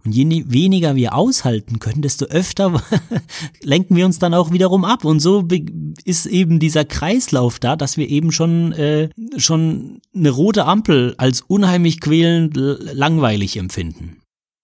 Und 0.04 0.14
je 0.14 0.44
weniger 0.48 0.96
wir 0.96 1.14
aushalten 1.14 1.78
können, 1.78 2.00
desto 2.00 2.26
öfter 2.26 2.82
lenken 3.62 3.96
wir 3.96 4.06
uns 4.06 4.18
dann 4.18 4.34
auch 4.34 4.50
wiederum 4.50 4.84
ab. 4.84 5.04
Und 5.04 5.20
so 5.20 5.46
ist 6.04 6.26
eben 6.26 6.58
dieser 6.58 6.84
Kreislauf 6.84 7.58
da, 7.58 7.76
dass 7.76 7.96
wir 7.96 8.08
eben 8.08 8.32
schon, 8.32 8.72
äh, 8.72 9.10
schon 9.36 10.00
eine 10.14 10.30
rote 10.30 10.64
Ampel 10.64 11.14
als 11.18 11.42
unheimlich 11.42 12.00
quälend 12.00 12.56
langweilig 12.56 13.56
empfinden. 13.56 14.19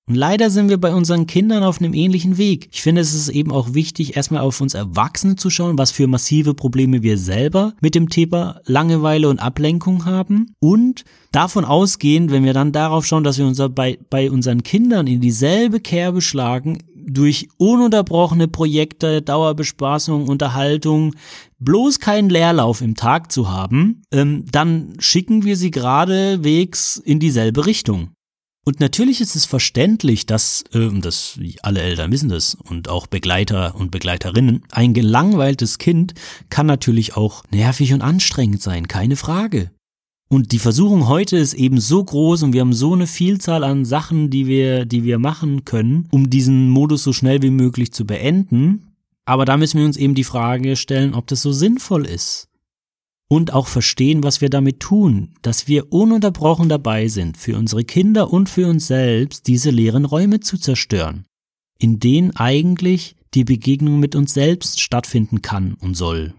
Und 0.08 0.14
leider 0.14 0.50
sind 0.50 0.68
wir 0.68 0.78
bei 0.78 0.94
unseren 0.94 1.26
Kindern 1.26 1.64
auf 1.64 1.80
einem 1.80 1.92
ähnlichen 1.92 2.38
Weg. 2.38 2.68
Ich 2.70 2.80
finde, 2.80 3.00
es 3.00 3.12
ist 3.12 3.28
eben 3.28 3.50
auch 3.50 3.74
wichtig, 3.74 4.16
erstmal 4.16 4.42
auf 4.42 4.60
uns 4.60 4.74
Erwachsene 4.74 5.34
zu 5.34 5.50
schauen, 5.50 5.78
was 5.78 5.90
für 5.90 6.06
massive 6.06 6.54
Probleme 6.54 7.02
wir 7.02 7.18
selber 7.18 7.74
mit 7.80 7.96
dem 7.96 8.08
Thema 8.08 8.60
Langeweile 8.66 9.28
und 9.28 9.40
Ablenkung 9.40 10.04
haben. 10.04 10.54
Und 10.60 11.04
davon 11.32 11.64
ausgehend, 11.64 12.30
wenn 12.30 12.44
wir 12.44 12.52
dann 12.52 12.70
darauf 12.70 13.04
schauen, 13.04 13.24
dass 13.24 13.38
wir 13.38 13.46
uns 13.46 13.60
bei, 13.74 13.98
bei 14.08 14.30
unseren 14.30 14.62
Kindern 14.62 15.08
in 15.08 15.20
dieselbe 15.20 15.80
Kerbe 15.80 16.20
schlagen, 16.20 16.78
durch 17.08 17.48
ununterbrochene 17.56 18.48
Projekte, 18.48 19.22
Dauerbespaßung, 19.22 20.28
Unterhaltung, 20.28 21.14
bloß 21.60 22.00
keinen 22.00 22.30
Leerlauf 22.30 22.80
im 22.80 22.96
Tag 22.96 23.30
zu 23.30 23.48
haben, 23.48 24.02
ähm, 24.12 24.44
dann 24.50 24.94
schicken 24.98 25.44
wir 25.44 25.56
sie 25.56 25.70
geradewegs 25.70 26.96
in 26.96 27.20
dieselbe 27.20 27.64
Richtung. 27.66 28.10
Und 28.68 28.80
natürlich 28.80 29.20
ist 29.20 29.36
es 29.36 29.44
verständlich, 29.44 30.26
dass, 30.26 30.64
äh, 30.72 30.90
das 31.00 31.38
alle 31.62 31.82
Eltern 31.82 32.10
wissen 32.10 32.28
das 32.28 32.56
und 32.56 32.88
auch 32.88 33.06
Begleiter 33.06 33.76
und 33.76 33.92
Begleiterinnen, 33.92 34.64
ein 34.72 34.92
gelangweiltes 34.92 35.78
Kind 35.78 36.14
kann 36.50 36.66
natürlich 36.66 37.16
auch 37.16 37.44
nervig 37.52 37.92
und 37.92 38.02
anstrengend 38.02 38.60
sein, 38.60 38.88
keine 38.88 39.14
Frage. 39.14 39.70
Und 40.28 40.50
die 40.50 40.58
Versuchung 40.58 41.06
heute 41.06 41.36
ist 41.36 41.54
eben 41.54 41.78
so 41.78 42.02
groß 42.02 42.42
und 42.42 42.54
wir 42.54 42.62
haben 42.62 42.72
so 42.72 42.92
eine 42.92 43.06
Vielzahl 43.06 43.62
an 43.62 43.84
Sachen, 43.84 44.30
die 44.30 44.48
wir, 44.48 44.84
die 44.84 45.04
wir 45.04 45.20
machen 45.20 45.64
können, 45.64 46.08
um 46.10 46.28
diesen 46.28 46.68
Modus 46.68 47.04
so 47.04 47.12
schnell 47.12 47.42
wie 47.42 47.50
möglich 47.50 47.92
zu 47.92 48.04
beenden. 48.04 48.96
Aber 49.26 49.44
da 49.44 49.56
müssen 49.56 49.78
wir 49.78 49.86
uns 49.86 49.96
eben 49.96 50.16
die 50.16 50.24
Frage 50.24 50.74
stellen, 50.74 51.14
ob 51.14 51.28
das 51.28 51.40
so 51.40 51.52
sinnvoll 51.52 52.04
ist 52.04 52.48
und 53.28 53.52
auch 53.52 53.66
verstehen, 53.66 54.22
was 54.22 54.40
wir 54.40 54.50
damit 54.50 54.80
tun, 54.80 55.34
dass 55.42 55.68
wir 55.68 55.92
ununterbrochen 55.92 56.68
dabei 56.68 57.08
sind, 57.08 57.36
für 57.36 57.56
unsere 57.56 57.84
Kinder 57.84 58.32
und 58.32 58.48
für 58.48 58.68
uns 58.68 58.86
selbst 58.86 59.46
diese 59.46 59.70
leeren 59.70 60.04
Räume 60.04 60.40
zu 60.40 60.58
zerstören, 60.58 61.26
in 61.78 61.98
denen 61.98 62.36
eigentlich 62.36 63.16
die 63.34 63.44
Begegnung 63.44 63.98
mit 63.98 64.14
uns 64.14 64.32
selbst 64.32 64.80
stattfinden 64.80 65.42
kann 65.42 65.74
und 65.74 65.94
soll. 65.94 66.34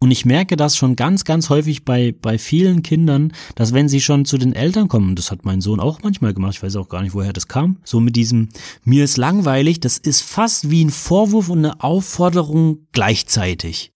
Und 0.00 0.12
ich 0.12 0.24
merke 0.24 0.56
das 0.56 0.76
schon 0.76 0.94
ganz, 0.94 1.24
ganz 1.24 1.50
häufig 1.50 1.84
bei, 1.84 2.12
bei 2.12 2.38
vielen 2.38 2.82
Kindern, 2.82 3.32
dass 3.56 3.74
wenn 3.74 3.88
sie 3.88 4.00
schon 4.00 4.24
zu 4.24 4.38
den 4.38 4.52
Eltern 4.52 4.86
kommen, 4.86 5.16
das 5.16 5.32
hat 5.32 5.44
mein 5.44 5.60
Sohn 5.60 5.80
auch 5.80 6.02
manchmal 6.04 6.34
gemacht, 6.34 6.54
ich 6.54 6.62
weiß 6.62 6.76
auch 6.76 6.88
gar 6.88 7.02
nicht, 7.02 7.14
woher 7.14 7.32
das 7.32 7.48
kam, 7.48 7.78
so 7.82 7.98
mit 7.98 8.14
diesem, 8.14 8.50
mir 8.84 9.02
ist 9.02 9.16
langweilig, 9.16 9.80
das 9.80 9.98
ist 9.98 10.20
fast 10.20 10.70
wie 10.70 10.84
ein 10.84 10.90
Vorwurf 10.90 11.48
und 11.48 11.58
eine 11.58 11.82
Aufforderung 11.82 12.86
gleichzeitig. 12.92 13.90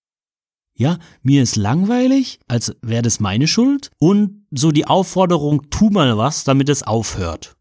Ja, 0.75 0.99
mir 1.23 1.43
ist 1.43 1.57
langweilig, 1.57 2.41
als 2.49 2.75
wäre 2.83 3.03
das 3.03 3.21
meine 3.21 3.47
Schuld. 3.47 3.91
Und 3.99 4.47
so 4.51 4.73
die 4.73 4.87
Aufforderung, 4.87 5.71
tu 5.71 5.91
mal 5.91 6.17
was, 6.17 6.45
damit 6.45 6.69
es 6.69 6.83
aufhört. 6.83 7.57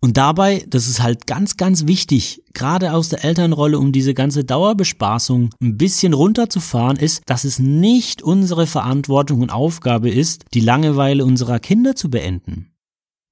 Und 0.00 0.18
dabei, 0.18 0.64
das 0.68 0.88
ist 0.88 1.02
halt 1.02 1.26
ganz, 1.26 1.56
ganz 1.56 1.86
wichtig, 1.86 2.42
gerade 2.52 2.92
aus 2.92 3.08
der 3.08 3.24
Elternrolle, 3.24 3.78
um 3.78 3.92
diese 3.92 4.14
ganze 4.14 4.44
Dauerbespaßung 4.44 5.50
ein 5.60 5.78
bisschen 5.78 6.12
runterzufahren, 6.12 6.96
ist, 6.96 7.22
dass 7.26 7.44
es 7.44 7.58
nicht 7.58 8.22
unsere 8.22 8.66
Verantwortung 8.66 9.40
und 9.40 9.50
Aufgabe 9.50 10.10
ist, 10.10 10.44
die 10.52 10.60
Langeweile 10.60 11.24
unserer 11.24 11.58
Kinder 11.60 11.96
zu 11.96 12.10
beenden. 12.10 12.72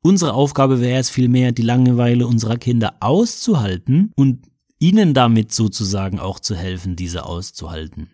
Unsere 0.03 0.35
Aufgabe 0.35 0.81
wäre 0.81 1.01
es 1.01 1.11
vielmehr, 1.11 1.53
die 1.53 1.63
Langeweile 1.63 2.27
unserer 2.27 2.57
Kinder 2.57 2.97
auszuhalten 3.01 4.13
und 4.17 4.47
ihnen 4.79 5.15
damit 5.15 5.53
sozusagen 5.53 6.19
auch 6.19 6.41
zu 6.41 6.57
helfen, 6.57 6.97
diese 6.97 7.25
auszuhalten. 7.25 8.11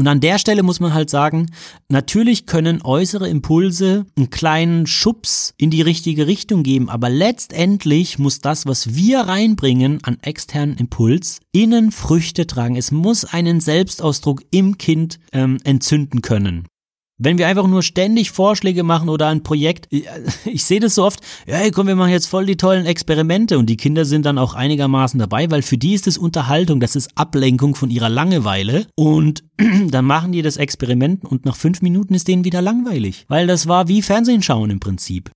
Und 0.00 0.08
an 0.08 0.20
der 0.20 0.38
Stelle 0.38 0.62
muss 0.62 0.80
man 0.80 0.94
halt 0.94 1.10
sagen, 1.10 1.50
natürlich 1.90 2.46
können 2.46 2.80
äußere 2.80 3.28
Impulse 3.28 4.06
einen 4.16 4.30
kleinen 4.30 4.86
Schubs 4.86 5.52
in 5.58 5.68
die 5.68 5.82
richtige 5.82 6.26
Richtung 6.26 6.62
geben, 6.62 6.88
aber 6.88 7.10
letztendlich 7.10 8.18
muss 8.18 8.40
das, 8.40 8.64
was 8.64 8.94
wir 8.94 9.20
reinbringen 9.20 9.98
an 10.02 10.16
externen 10.22 10.78
Impuls, 10.78 11.40
innen 11.52 11.92
Früchte 11.92 12.46
tragen. 12.46 12.76
Es 12.76 12.92
muss 12.92 13.26
einen 13.26 13.60
Selbstausdruck 13.60 14.42
im 14.50 14.78
Kind 14.78 15.20
ähm, 15.34 15.58
entzünden 15.64 16.22
können. 16.22 16.69
Wenn 17.22 17.36
wir 17.36 17.46
einfach 17.46 17.66
nur 17.66 17.82
ständig 17.82 18.30
Vorschläge 18.30 18.82
machen 18.82 19.10
oder 19.10 19.28
ein 19.28 19.42
Projekt, 19.42 19.86
ich, 19.90 20.06
ich 20.46 20.64
sehe 20.64 20.80
das 20.80 20.94
so 20.94 21.04
oft, 21.04 21.20
hey, 21.44 21.70
komm, 21.70 21.86
wir 21.86 21.94
machen 21.94 22.12
jetzt 22.12 22.26
voll 22.26 22.46
die 22.46 22.56
tollen 22.56 22.86
Experimente. 22.86 23.58
Und 23.58 23.66
die 23.66 23.76
Kinder 23.76 24.06
sind 24.06 24.24
dann 24.24 24.38
auch 24.38 24.54
einigermaßen 24.54 25.20
dabei, 25.20 25.50
weil 25.50 25.60
für 25.60 25.76
die 25.76 25.92
ist 25.92 26.06
es 26.06 26.16
Unterhaltung, 26.16 26.80
das 26.80 26.96
ist 26.96 27.10
Ablenkung 27.16 27.74
von 27.74 27.90
ihrer 27.90 28.08
Langeweile. 28.08 28.86
Und 28.94 29.44
dann 29.90 30.06
machen 30.06 30.32
die 30.32 30.40
das 30.40 30.56
Experiment 30.56 31.24
und 31.24 31.44
nach 31.44 31.56
fünf 31.56 31.82
Minuten 31.82 32.14
ist 32.14 32.26
denen 32.26 32.46
wieder 32.46 32.62
langweilig, 32.62 33.26
weil 33.28 33.46
das 33.46 33.68
war 33.68 33.86
wie 33.88 34.00
Fernsehen 34.00 34.42
schauen 34.42 34.70
im 34.70 34.80
Prinzip. 34.80 35.30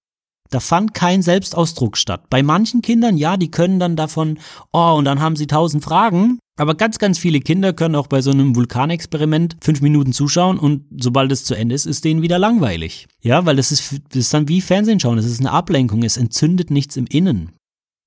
Da 0.55 0.61
fand 0.61 0.95
kein 0.95 1.21
Selbstausdruck 1.21 1.97
statt. 1.97 2.31
Bei 2.31 2.45
manchen 2.45 2.81
Kindern, 2.81 3.17
ja, 3.17 3.37
die 3.37 3.51
können 3.51 3.81
dann 3.81 3.97
davon, 3.97 4.39
oh, 4.73 4.95
und 4.97 5.05
dann 5.05 5.21
haben 5.21 5.35
sie 5.35 5.49
tausend 5.49 5.83
Fragen, 5.83 6.39
Aber 6.57 6.77
ganz, 6.77 6.99
ganz 6.99 7.19
viele 7.19 7.41
Kinder 7.41 7.73
können 7.73 7.97
auch 7.97 8.07
bei 8.07 8.23
so 8.23 8.31
einem 8.31 8.55
Vulkanexperiment 8.55 9.57
fünf 9.61 9.81
Minuten 9.81 10.13
zuschauen 10.13 10.59
und 10.59 10.85
sobald 10.97 11.33
es 11.33 11.45
zu 11.45 11.55
Ende 11.55 11.75
ist, 11.75 11.87
ist 11.87 12.05
denen 12.05 12.23
wieder 12.23 12.39
langweilig. 12.39 13.09
Ja, 13.23 13.45
weil 13.45 13.57
das 13.57 13.73
ist, 13.73 14.01
das 14.11 14.21
ist 14.21 14.35
dann 14.35 14.49
wie 14.49 14.61
Fernsehen 14.61 15.01
schauen, 15.01 15.17
das 15.17 15.27
ist 15.27 15.41
eine 15.41 15.51
Ablenkung, 15.51 16.05
es 16.05 16.17
entzündet 16.17 16.71
nichts 16.71 16.97
im 16.97 17.07
Innen. 17.07 17.51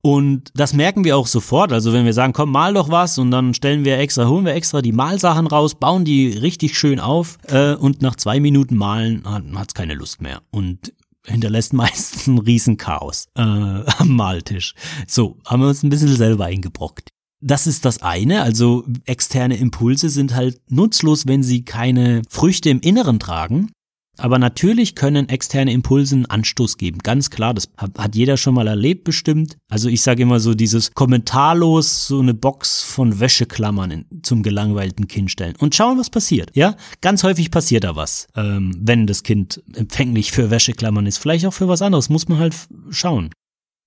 Und 0.01 0.51
das 0.55 0.73
merken 0.73 1.03
wir 1.03 1.17
auch 1.17 1.27
sofort. 1.27 1.73
Also 1.73 1.91
wenn 1.91 2.05
wir 2.05 2.13
sagen, 2.13 2.31
komm, 2.31 2.51
mal 2.51 2.73
doch 2.73 2.89
was 2.89 3.17
und 3.17 3.31
dann 3.31 3.53
stellen 3.53 3.83
wir 3.83 3.97
extra, 3.97 4.29
holen 4.29 4.45
wir 4.45 4.53
extra 4.53 4.81
die 4.81 4.93
Malsachen 4.93 5.47
raus, 5.47 5.75
bauen 5.75 6.05
die 6.05 6.29
richtig 6.29 6.77
schön 6.77 7.01
auf 7.01 7.37
äh, 7.47 7.73
und 7.73 8.01
nach 8.01 8.15
zwei 8.15 8.39
Minuten 8.39 8.77
malen 8.77 9.23
hat 9.25 9.67
es 9.67 9.73
keine 9.73 9.95
Lust 9.95 10.21
mehr. 10.21 10.41
Und 10.51 10.93
hinterlässt 11.27 11.73
meistens 11.73 12.27
ein 12.27 12.39
Riesenchaos 12.39 13.27
äh, 13.35 13.41
am 13.41 14.09
Maltisch. 14.09 14.73
So, 15.07 15.37
haben 15.45 15.61
wir 15.61 15.69
uns 15.69 15.83
ein 15.83 15.89
bisschen 15.89 16.15
selber 16.15 16.45
eingebrockt. 16.45 17.09
Das 17.39 17.67
ist 17.67 17.85
das 17.85 18.01
eine, 18.01 18.41
also 18.41 18.83
externe 19.05 19.57
Impulse 19.57 20.09
sind 20.09 20.33
halt 20.33 20.59
nutzlos, 20.71 21.27
wenn 21.27 21.43
sie 21.43 21.63
keine 21.63 22.23
Früchte 22.29 22.69
im 22.69 22.79
Inneren 22.79 23.19
tragen. 23.19 23.71
Aber 24.17 24.39
natürlich 24.39 24.95
können 24.95 25.29
externe 25.29 25.71
Impulse 25.71 26.15
einen 26.15 26.25
Anstoß 26.25 26.77
geben. 26.77 26.99
Ganz 26.99 27.29
klar, 27.29 27.53
das 27.53 27.69
hat 27.77 28.15
jeder 28.15 28.37
schon 28.37 28.55
mal 28.55 28.67
erlebt 28.67 29.03
bestimmt. 29.03 29.57
Also 29.69 29.89
ich 29.89 30.01
sage 30.01 30.23
immer 30.23 30.39
so 30.39 30.53
dieses 30.53 30.93
kommentarlos 30.93 32.07
so 32.07 32.19
eine 32.19 32.33
Box 32.33 32.81
von 32.81 33.19
Wäscheklammern 33.19 33.91
in, 33.91 34.05
zum 34.23 34.43
gelangweilten 34.43 35.07
Kind 35.07 35.31
stellen 35.31 35.55
und 35.59 35.75
schauen, 35.75 35.99
was 35.99 36.09
passiert. 36.09 36.51
Ja, 36.55 36.75
ganz 37.01 37.23
häufig 37.23 37.51
passiert 37.51 37.83
da 37.83 37.95
was, 37.95 38.27
ähm, 38.35 38.75
wenn 38.79 39.07
das 39.07 39.23
Kind 39.23 39.61
empfänglich 39.73 40.31
für 40.31 40.49
Wäscheklammern 40.49 41.05
ist. 41.05 41.17
Vielleicht 41.17 41.45
auch 41.45 41.53
für 41.53 41.67
was 41.67 41.81
anderes, 41.81 42.09
muss 42.09 42.27
man 42.27 42.39
halt 42.39 42.55
schauen. 42.89 43.29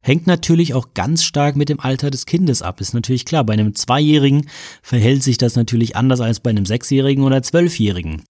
Hängt 0.03 0.27
natürlich 0.27 0.73
auch 0.73 0.95
ganz 0.95 1.25
stark 1.25 1.57
mit 1.57 1.69
dem 1.69 1.79
Alter 1.79 2.11
des 2.11 2.25
Kindes 2.25 2.63
ab. 2.63 2.81
Ist 2.81 2.95
natürlich 2.95 3.27
klar, 3.27 3.45
bei 3.45 3.53
einem 3.53 3.75
Zweijährigen 3.75 4.49
verhält 4.83 5.23
sich 5.23 5.37
das 5.37 5.57
natürlich 5.57 5.95
anders 5.95 6.21
als 6.21 6.41
bei 6.41 6.49
einem 6.49 6.65
Sechsjährigen 6.65 7.23
oder 7.23 7.43
Zwölfjährigen. 7.43 8.23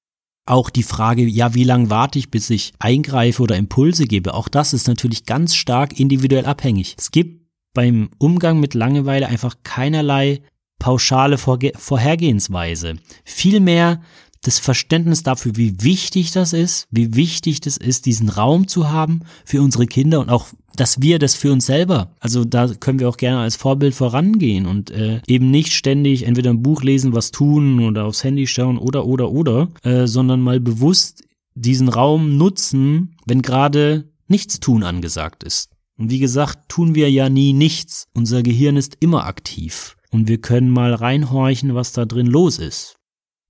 Auch 0.51 0.69
die 0.69 0.83
Frage, 0.83 1.25
ja, 1.27 1.55
wie 1.55 1.63
lange 1.63 1.91
warte 1.91 2.19
ich, 2.19 2.33
bis 2.33 2.51
ich 2.51 2.73
eingreife 2.81 3.41
oder 3.41 3.57
Impulse 3.57 4.07
gebe, 4.07 4.35
auch 4.35 4.49
das 4.49 4.73
ist 4.73 4.89
natürlich 4.89 5.25
ganz 5.25 5.55
stark 5.55 6.01
individuell 6.01 6.45
abhängig. 6.45 6.97
Es 6.99 7.13
gibt 7.13 7.47
beim 7.73 8.11
Umgang 8.19 8.59
mit 8.59 8.75
Langeweile 8.75 9.29
einfach 9.29 9.55
keinerlei 9.63 10.43
pauschale 10.81 11.39
Vorge 11.39 11.71
Vorhergehensweise. 11.77 12.97
Vielmehr 13.25 14.01
das 14.43 14.59
Verständnis 14.59 15.23
dafür, 15.23 15.53
wie 15.55 15.85
wichtig 15.85 16.33
das 16.33 16.53
ist, 16.53 16.89
wie 16.91 17.15
wichtig 17.15 17.61
das 17.61 17.77
ist, 17.77 18.07
diesen 18.07 18.29
Raum 18.29 18.67
zu 18.67 18.91
haben 18.91 19.21
für 19.45 19.63
unsere 19.63 19.87
Kinder 19.87 20.19
und 20.19 20.31
auch, 20.31 20.49
dass 20.77 21.03
wir 21.03 21.19
das 21.19 21.35
für 21.35 21.53
uns 21.53 21.67
selber, 21.67 22.15
also 22.21 22.45
da 22.45 22.69
können 22.69 23.01
wir 23.01 23.09
auch 23.09 23.17
gerne 23.17 23.41
als 23.41 23.57
Vorbild 23.57 23.95
vorangehen 23.95 24.67
und 24.67 24.91
äh, 24.91 25.21
eben 25.27 25.51
nicht 25.51 25.73
ständig 25.73 26.27
entweder 26.27 26.51
ein 26.51 26.63
Buch 26.63 26.83
lesen, 26.83 27.13
was 27.13 27.31
tun 27.31 27.81
oder 27.81 28.05
aufs 28.05 28.25
Handy 28.25 28.47
schauen 28.47 28.79
oder 28.79 29.07
oder 29.07 29.31
oder, 29.31 29.69
äh, 29.83 30.07
sondern 30.07 30.41
mal 30.41 30.61
bewusst 30.61 31.25
diesen 31.55 31.89
Raum 31.89 32.37
nutzen, 32.37 33.17
wenn 33.27 33.43
gerade 33.43 34.11
Nichtstun 34.29 34.83
angesagt 34.83 35.43
ist. 35.43 35.71
Und 35.99 36.11
wie 36.11 36.19
gesagt, 36.19 36.69
tun 36.69 36.95
wir 36.95 37.11
ja 37.11 37.29
nie 37.29 37.53
nichts. 37.53 38.07
Unser 38.15 38.43
Gehirn 38.43 38.77
ist 38.77 38.97
immer 39.01 39.27
aktiv. 39.27 39.97
Und 40.11 40.29
wir 40.29 40.41
können 40.41 40.71
mal 40.71 40.95
reinhorchen, 40.95 41.75
was 41.75 41.93
da 41.93 42.07
drin 42.07 42.27
los 42.27 42.59
ist. 42.59 42.97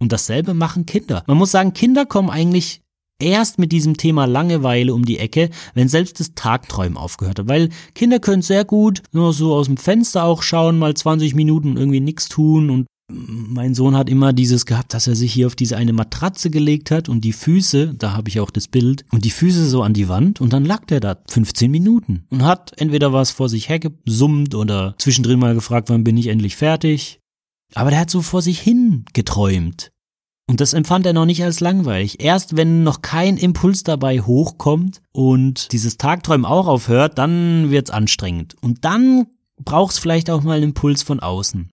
Und 0.00 0.12
dasselbe 0.12 0.54
machen 0.54 0.86
Kinder. 0.86 1.22
Man 1.26 1.36
muss 1.36 1.52
sagen, 1.52 1.74
Kinder 1.74 2.06
kommen 2.06 2.30
eigentlich 2.30 2.82
erst 3.20 3.58
mit 3.58 3.72
diesem 3.72 3.96
Thema 3.96 4.26
Langeweile 4.26 4.94
um 4.94 5.04
die 5.04 5.18
Ecke, 5.18 5.50
wenn 5.74 5.88
selbst 5.88 6.20
das 6.20 6.34
Tagträumen 6.34 6.96
aufgehört 6.96 7.38
hat. 7.38 7.48
Weil 7.48 7.70
Kinder 7.94 8.18
können 8.18 8.42
sehr 8.42 8.64
gut 8.64 9.02
nur 9.12 9.32
so 9.32 9.54
aus 9.54 9.66
dem 9.66 9.76
Fenster 9.76 10.24
auch 10.24 10.42
schauen, 10.42 10.78
mal 10.78 10.94
20 10.94 11.34
Minuten 11.34 11.76
irgendwie 11.76 12.00
nichts 12.00 12.28
tun 12.28 12.70
und 12.70 12.86
mein 13.12 13.74
Sohn 13.74 13.96
hat 13.96 14.08
immer 14.08 14.32
dieses 14.32 14.66
gehabt, 14.66 14.94
dass 14.94 15.08
er 15.08 15.16
sich 15.16 15.32
hier 15.32 15.48
auf 15.48 15.56
diese 15.56 15.76
eine 15.76 15.92
Matratze 15.92 16.48
gelegt 16.48 16.92
hat 16.92 17.08
und 17.08 17.24
die 17.24 17.32
Füße, 17.32 17.94
da 17.98 18.12
habe 18.12 18.28
ich 18.28 18.38
auch 18.38 18.50
das 18.50 18.68
Bild, 18.68 19.04
und 19.10 19.24
die 19.24 19.32
Füße 19.32 19.68
so 19.68 19.82
an 19.82 19.94
die 19.94 20.08
Wand 20.08 20.40
und 20.40 20.52
dann 20.52 20.64
lag 20.64 20.84
der 20.84 21.00
da 21.00 21.16
15 21.28 21.72
Minuten 21.72 22.26
und 22.30 22.44
hat 22.44 22.72
entweder 22.76 23.12
was 23.12 23.32
vor 23.32 23.48
sich 23.48 23.68
hergesummt 23.68 24.54
oder 24.54 24.94
zwischendrin 24.98 25.40
mal 25.40 25.54
gefragt, 25.54 25.88
wann 25.88 26.04
bin 26.04 26.16
ich 26.16 26.28
endlich 26.28 26.54
fertig 26.54 27.20
aber 27.74 27.90
der 27.90 28.00
hat 28.00 28.10
so 28.10 28.22
vor 28.22 28.42
sich 28.42 28.60
hin 28.60 29.04
geträumt. 29.12 29.92
Und 30.50 30.60
das 30.60 30.72
empfand 30.72 31.06
er 31.06 31.12
noch 31.12 31.26
nicht 31.26 31.44
als 31.44 31.60
langweilig. 31.60 32.20
Erst 32.24 32.56
wenn 32.56 32.82
noch 32.82 33.02
kein 33.02 33.36
Impuls 33.36 33.84
dabei 33.84 34.20
hochkommt 34.20 35.00
und 35.12 35.70
dieses 35.70 35.96
Tagträumen 35.96 36.44
auch 36.44 36.66
aufhört, 36.66 37.18
dann 37.18 37.70
wird's 37.70 37.92
anstrengend. 37.92 38.56
Und 38.60 38.84
dann 38.84 39.28
braucht's 39.64 40.00
vielleicht 40.00 40.28
auch 40.28 40.42
mal 40.42 40.56
einen 40.56 40.70
Impuls 40.70 41.04
von 41.04 41.20
außen. 41.20 41.70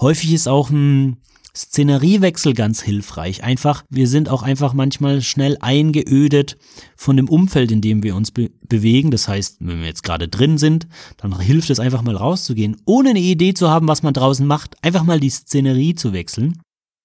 Häufig 0.00 0.32
ist 0.32 0.48
auch 0.48 0.70
ein 0.70 1.18
Szeneriewechsel 1.54 2.54
ganz 2.54 2.80
hilfreich. 2.80 3.44
Einfach, 3.44 3.84
wir 3.90 4.08
sind 4.08 4.30
auch 4.30 4.42
einfach 4.42 4.72
manchmal 4.72 5.20
schnell 5.20 5.58
eingeödet 5.60 6.56
von 6.96 7.18
dem 7.18 7.28
Umfeld, 7.28 7.70
in 7.70 7.82
dem 7.82 8.02
wir 8.02 8.16
uns 8.16 8.30
be 8.30 8.50
bewegen. 8.66 9.10
Das 9.10 9.28
heißt, 9.28 9.58
wenn 9.60 9.80
wir 9.80 9.86
jetzt 9.86 10.02
gerade 10.02 10.28
drin 10.28 10.56
sind, 10.56 10.86
dann 11.18 11.38
hilft 11.38 11.68
es 11.68 11.78
einfach 11.78 12.00
mal 12.00 12.16
rauszugehen, 12.16 12.78
ohne 12.86 13.10
eine 13.10 13.20
Idee 13.20 13.52
zu 13.52 13.68
haben, 13.68 13.86
was 13.86 14.02
man 14.02 14.14
draußen 14.14 14.46
macht, 14.46 14.82
einfach 14.82 15.04
mal 15.04 15.20
die 15.20 15.28
Szenerie 15.28 15.94
zu 15.94 16.14
wechseln. 16.14 16.62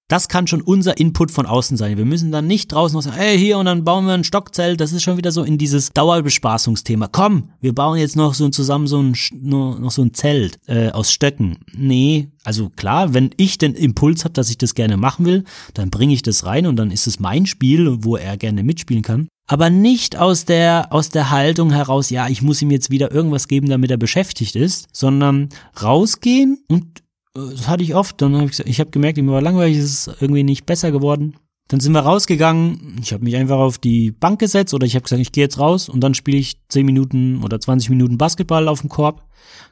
Das 0.09 0.27
kann 0.27 0.47
schon 0.47 0.61
unser 0.61 0.97
Input 0.97 1.29
von 1.29 1.45
außen 1.45 1.77
sein. 1.77 1.95
Wir 1.95 2.03
müssen 2.03 2.31
dann 2.31 2.47
nicht 2.47 2.71
draußen 2.71 2.95
noch 2.95 3.03
sagen, 3.03 3.15
hey, 3.15 3.37
hier 3.37 3.59
und 3.59 3.67
dann 3.67 3.83
bauen 3.83 4.07
wir 4.07 4.13
ein 4.13 4.23
Stockzelt. 4.23 4.81
Das 4.81 4.91
ist 4.91 5.03
schon 5.03 5.17
wieder 5.17 5.31
so 5.31 5.43
in 5.43 5.59
dieses 5.59 5.91
Dauerbespaßungsthema. 5.91 7.09
Komm, 7.11 7.51
wir 7.61 7.75
bauen 7.75 7.99
jetzt 7.99 8.15
noch 8.15 8.33
so 8.33 8.49
zusammen 8.49 8.87
so 8.87 9.03
ein, 9.03 9.15
noch 9.39 9.91
so 9.91 10.01
ein 10.01 10.15
Zelt 10.15 10.57
äh, 10.65 10.89
aus 10.89 11.11
Stöcken. 11.11 11.59
Nee, 11.77 12.29
also 12.43 12.69
klar, 12.69 13.13
wenn 13.13 13.29
ich 13.37 13.59
den 13.59 13.75
Impuls 13.75 14.23
habe, 14.23 14.33
dass 14.33 14.49
ich 14.49 14.57
das 14.57 14.73
gerne 14.73 14.97
machen 14.97 15.27
will, 15.27 15.43
dann 15.75 15.91
bringe 15.91 16.15
ich 16.15 16.23
das 16.23 16.43
rein 16.43 16.65
und 16.65 16.77
dann 16.77 16.89
ist 16.89 17.05
es 17.05 17.19
mein 17.19 17.45
Spiel, 17.45 18.03
wo 18.03 18.17
er 18.17 18.35
gerne 18.35 18.63
mitspielen 18.63 19.03
kann. 19.03 19.27
Aber 19.45 19.69
nicht 19.69 20.17
aus 20.17 20.45
der, 20.45 20.87
aus 20.91 21.09
der 21.09 21.29
Haltung 21.29 21.71
heraus, 21.71 22.09
ja, 22.09 22.27
ich 22.29 22.41
muss 22.41 22.63
ihm 22.63 22.71
jetzt 22.71 22.89
wieder 22.89 23.11
irgendwas 23.11 23.47
geben, 23.47 23.69
damit 23.69 23.91
er 23.91 23.97
beschäftigt 23.97 24.55
ist, 24.55 24.87
sondern 24.91 25.49
rausgehen 25.79 26.63
und 26.67 27.03
das 27.47 27.67
hatte 27.67 27.83
ich 27.83 27.95
oft. 27.95 28.21
Dann 28.21 28.35
habe 28.35 28.49
ich 28.51 28.59
ich 28.59 28.79
habe 28.79 28.91
gemerkt, 28.91 29.17
mir 29.17 29.31
war 29.31 29.41
langweilig, 29.41 29.77
es 29.77 30.07
ist 30.07 30.21
irgendwie 30.21 30.43
nicht 30.43 30.65
besser 30.65 30.91
geworden. 30.91 31.35
Dann 31.69 31.79
sind 31.79 31.93
wir 31.93 31.99
rausgegangen. 31.99 32.97
Ich 33.01 33.13
habe 33.13 33.23
mich 33.23 33.35
einfach 33.35 33.59
auf 33.59 33.77
die 33.77 34.11
Bank 34.11 34.39
gesetzt 34.39 34.73
oder 34.73 34.87
ich 34.87 34.95
habe 34.95 35.03
gesagt, 35.03 35.21
ich 35.21 35.31
gehe 35.31 35.43
jetzt 35.43 35.59
raus 35.59 35.87
und 35.87 36.01
dann 36.01 36.15
spiele 36.15 36.37
ich 36.37 36.57
10 36.69 36.85
Minuten 36.85 37.43
oder 37.43 37.59
20 37.59 37.91
Minuten 37.91 38.17
Basketball 38.17 38.67
auf 38.67 38.81
dem 38.81 38.89
Korb. 38.89 39.23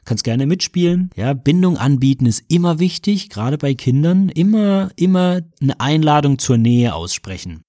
Kannst 0.04 0.22
gerne 0.22 0.46
mitspielen. 0.46 1.10
Ja, 1.16 1.34
Bindung 1.34 1.76
anbieten 1.76 2.26
ist 2.26 2.44
immer 2.48 2.78
wichtig, 2.78 3.30
gerade 3.30 3.58
bei 3.58 3.74
Kindern. 3.74 4.28
Immer, 4.28 4.90
immer 4.94 5.40
eine 5.60 5.80
Einladung 5.80 6.38
zur 6.38 6.56
Nähe 6.56 6.94
aussprechen. 6.94 7.62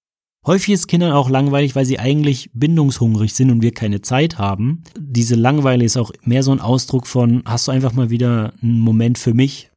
Häufig 0.45 0.75
ist 0.75 0.87
Kindern 0.87 1.11
auch 1.11 1.29
langweilig, 1.29 1.75
weil 1.75 1.85
sie 1.85 1.99
eigentlich 1.99 2.49
bindungshungrig 2.53 3.33
sind 3.33 3.51
und 3.51 3.61
wir 3.61 3.73
keine 3.73 4.01
Zeit 4.01 4.37
haben. 4.37 4.83
Diese 4.97 5.35
Langeweile 5.35 5.83
ist 5.83 5.97
auch 5.97 6.11
mehr 6.23 6.43
so 6.43 6.51
ein 6.51 6.61
Ausdruck 6.61 7.07
von, 7.07 7.43
hast 7.45 7.67
du 7.67 7.71
einfach 7.71 7.93
mal 7.93 8.09
wieder 8.09 8.53
einen 8.61 8.79
Moment 8.79 9.17
für 9.17 9.33
mich? 9.33 9.68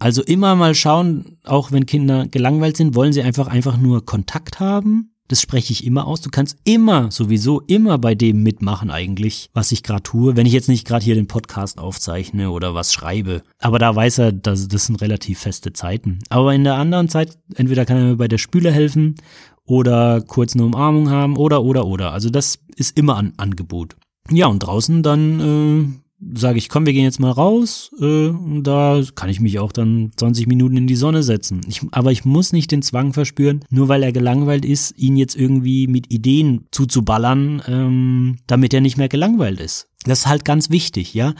Also 0.00 0.22
immer 0.22 0.54
mal 0.54 0.74
schauen, 0.74 1.38
auch 1.44 1.72
wenn 1.72 1.86
Kinder 1.86 2.26
gelangweilt 2.28 2.76
sind, 2.76 2.94
wollen 2.94 3.12
sie 3.12 3.22
einfach 3.22 3.48
einfach 3.48 3.76
nur 3.76 4.06
Kontakt 4.06 4.60
haben. 4.60 5.12
Das 5.26 5.42
spreche 5.42 5.72
ich 5.72 5.84
immer 5.84 6.06
aus. 6.06 6.22
Du 6.22 6.30
kannst 6.30 6.56
immer, 6.64 7.10
sowieso 7.10 7.60
immer 7.60 7.98
bei 7.98 8.14
dem 8.14 8.42
mitmachen 8.42 8.90
eigentlich, 8.90 9.50
was 9.52 9.72
ich 9.72 9.82
gerade 9.82 10.02
tue, 10.02 10.36
wenn 10.36 10.46
ich 10.46 10.54
jetzt 10.54 10.70
nicht 10.70 10.86
gerade 10.86 11.04
hier 11.04 11.16
den 11.16 11.26
Podcast 11.26 11.78
aufzeichne 11.78 12.50
oder 12.50 12.74
was 12.74 12.94
schreibe. 12.94 13.42
Aber 13.58 13.78
da 13.78 13.94
weiß 13.94 14.18
er, 14.18 14.32
dass 14.32 14.68
das 14.68 14.86
sind 14.86 15.02
relativ 15.02 15.40
feste 15.40 15.74
Zeiten. 15.74 16.20
Aber 16.30 16.54
in 16.54 16.64
der 16.64 16.76
anderen 16.76 17.10
Zeit, 17.10 17.36
entweder 17.56 17.84
kann 17.84 17.98
er 17.98 18.04
mir 18.04 18.16
bei 18.16 18.28
der 18.28 18.38
Spüle 18.38 18.72
helfen 18.72 19.16
oder 19.64 20.22
kurz 20.22 20.54
eine 20.54 20.64
Umarmung 20.64 21.10
haben 21.10 21.36
oder 21.36 21.62
oder 21.62 21.86
oder. 21.86 22.12
Also 22.12 22.30
das 22.30 22.60
ist 22.76 22.96
immer 22.96 23.18
ein 23.18 23.34
Angebot. 23.36 23.96
Ja, 24.30 24.46
und 24.46 24.60
draußen 24.60 25.02
dann 25.02 25.40
äh, 25.40 26.07
sage 26.34 26.58
ich, 26.58 26.68
komm, 26.68 26.86
wir 26.86 26.92
gehen 26.92 27.04
jetzt 27.04 27.20
mal 27.20 27.30
raus, 27.30 27.90
äh, 28.00 28.30
da 28.62 29.02
kann 29.14 29.30
ich 29.30 29.40
mich 29.40 29.58
auch 29.58 29.72
dann 29.72 30.10
20 30.16 30.46
Minuten 30.46 30.76
in 30.76 30.86
die 30.86 30.96
Sonne 30.96 31.22
setzen. 31.22 31.60
Ich, 31.68 31.82
aber 31.92 32.12
ich 32.12 32.24
muss 32.24 32.52
nicht 32.52 32.70
den 32.70 32.82
Zwang 32.82 33.12
verspüren, 33.12 33.64
nur 33.70 33.88
weil 33.88 34.02
er 34.02 34.12
gelangweilt 34.12 34.64
ist, 34.64 34.98
ihn 34.98 35.16
jetzt 35.16 35.36
irgendwie 35.36 35.86
mit 35.86 36.12
Ideen 36.12 36.66
zuzuballern, 36.72 37.62
ähm, 37.66 38.36
damit 38.46 38.74
er 38.74 38.80
nicht 38.80 38.96
mehr 38.96 39.08
gelangweilt 39.08 39.60
ist. 39.60 39.88
Das 40.04 40.20
ist 40.20 40.26
halt 40.26 40.44
ganz 40.44 40.70
wichtig, 40.70 41.14
ja. 41.14 41.34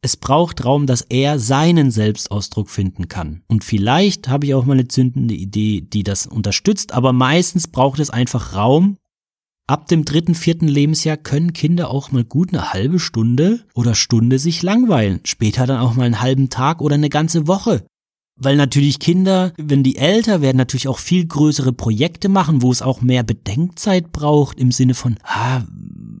Es 0.00 0.18
braucht 0.18 0.64
Raum, 0.66 0.86
dass 0.86 1.00
er 1.00 1.38
seinen 1.38 1.90
Selbstausdruck 1.90 2.68
finden 2.68 3.08
kann. 3.08 3.42
Und 3.48 3.64
vielleicht 3.64 4.28
habe 4.28 4.44
ich 4.44 4.54
auch 4.54 4.66
mal 4.66 4.74
eine 4.74 4.86
zündende 4.86 5.34
Idee, 5.34 5.80
die 5.80 6.02
das 6.02 6.26
unterstützt, 6.26 6.92
aber 6.92 7.14
meistens 7.14 7.68
braucht 7.68 8.00
es 8.00 8.10
einfach 8.10 8.54
Raum, 8.54 8.98
Ab 9.66 9.88
dem 9.88 10.04
dritten, 10.04 10.34
vierten 10.34 10.68
Lebensjahr 10.68 11.16
können 11.16 11.54
Kinder 11.54 11.88
auch 11.88 12.12
mal 12.12 12.24
gut 12.24 12.52
eine 12.52 12.74
halbe 12.74 12.98
Stunde 12.98 13.64
oder 13.74 13.94
Stunde 13.94 14.38
sich 14.38 14.62
langweilen. 14.62 15.20
Später 15.24 15.66
dann 15.66 15.80
auch 15.80 15.94
mal 15.94 16.04
einen 16.04 16.20
halben 16.20 16.50
Tag 16.50 16.82
oder 16.82 16.96
eine 16.96 17.08
ganze 17.08 17.46
Woche. 17.46 17.86
Weil 18.36 18.56
natürlich 18.56 18.98
Kinder, 18.98 19.52
wenn 19.56 19.82
die 19.82 19.96
älter 19.96 20.42
werden, 20.42 20.58
natürlich 20.58 20.86
auch 20.86 20.98
viel 20.98 21.24
größere 21.24 21.72
Projekte 21.72 22.28
machen, 22.28 22.60
wo 22.60 22.72
es 22.72 22.82
auch 22.82 23.00
mehr 23.00 23.22
Bedenkzeit 23.22 24.12
braucht 24.12 24.58
im 24.58 24.70
Sinne 24.70 24.92
von, 24.92 25.16
ah, 25.22 25.62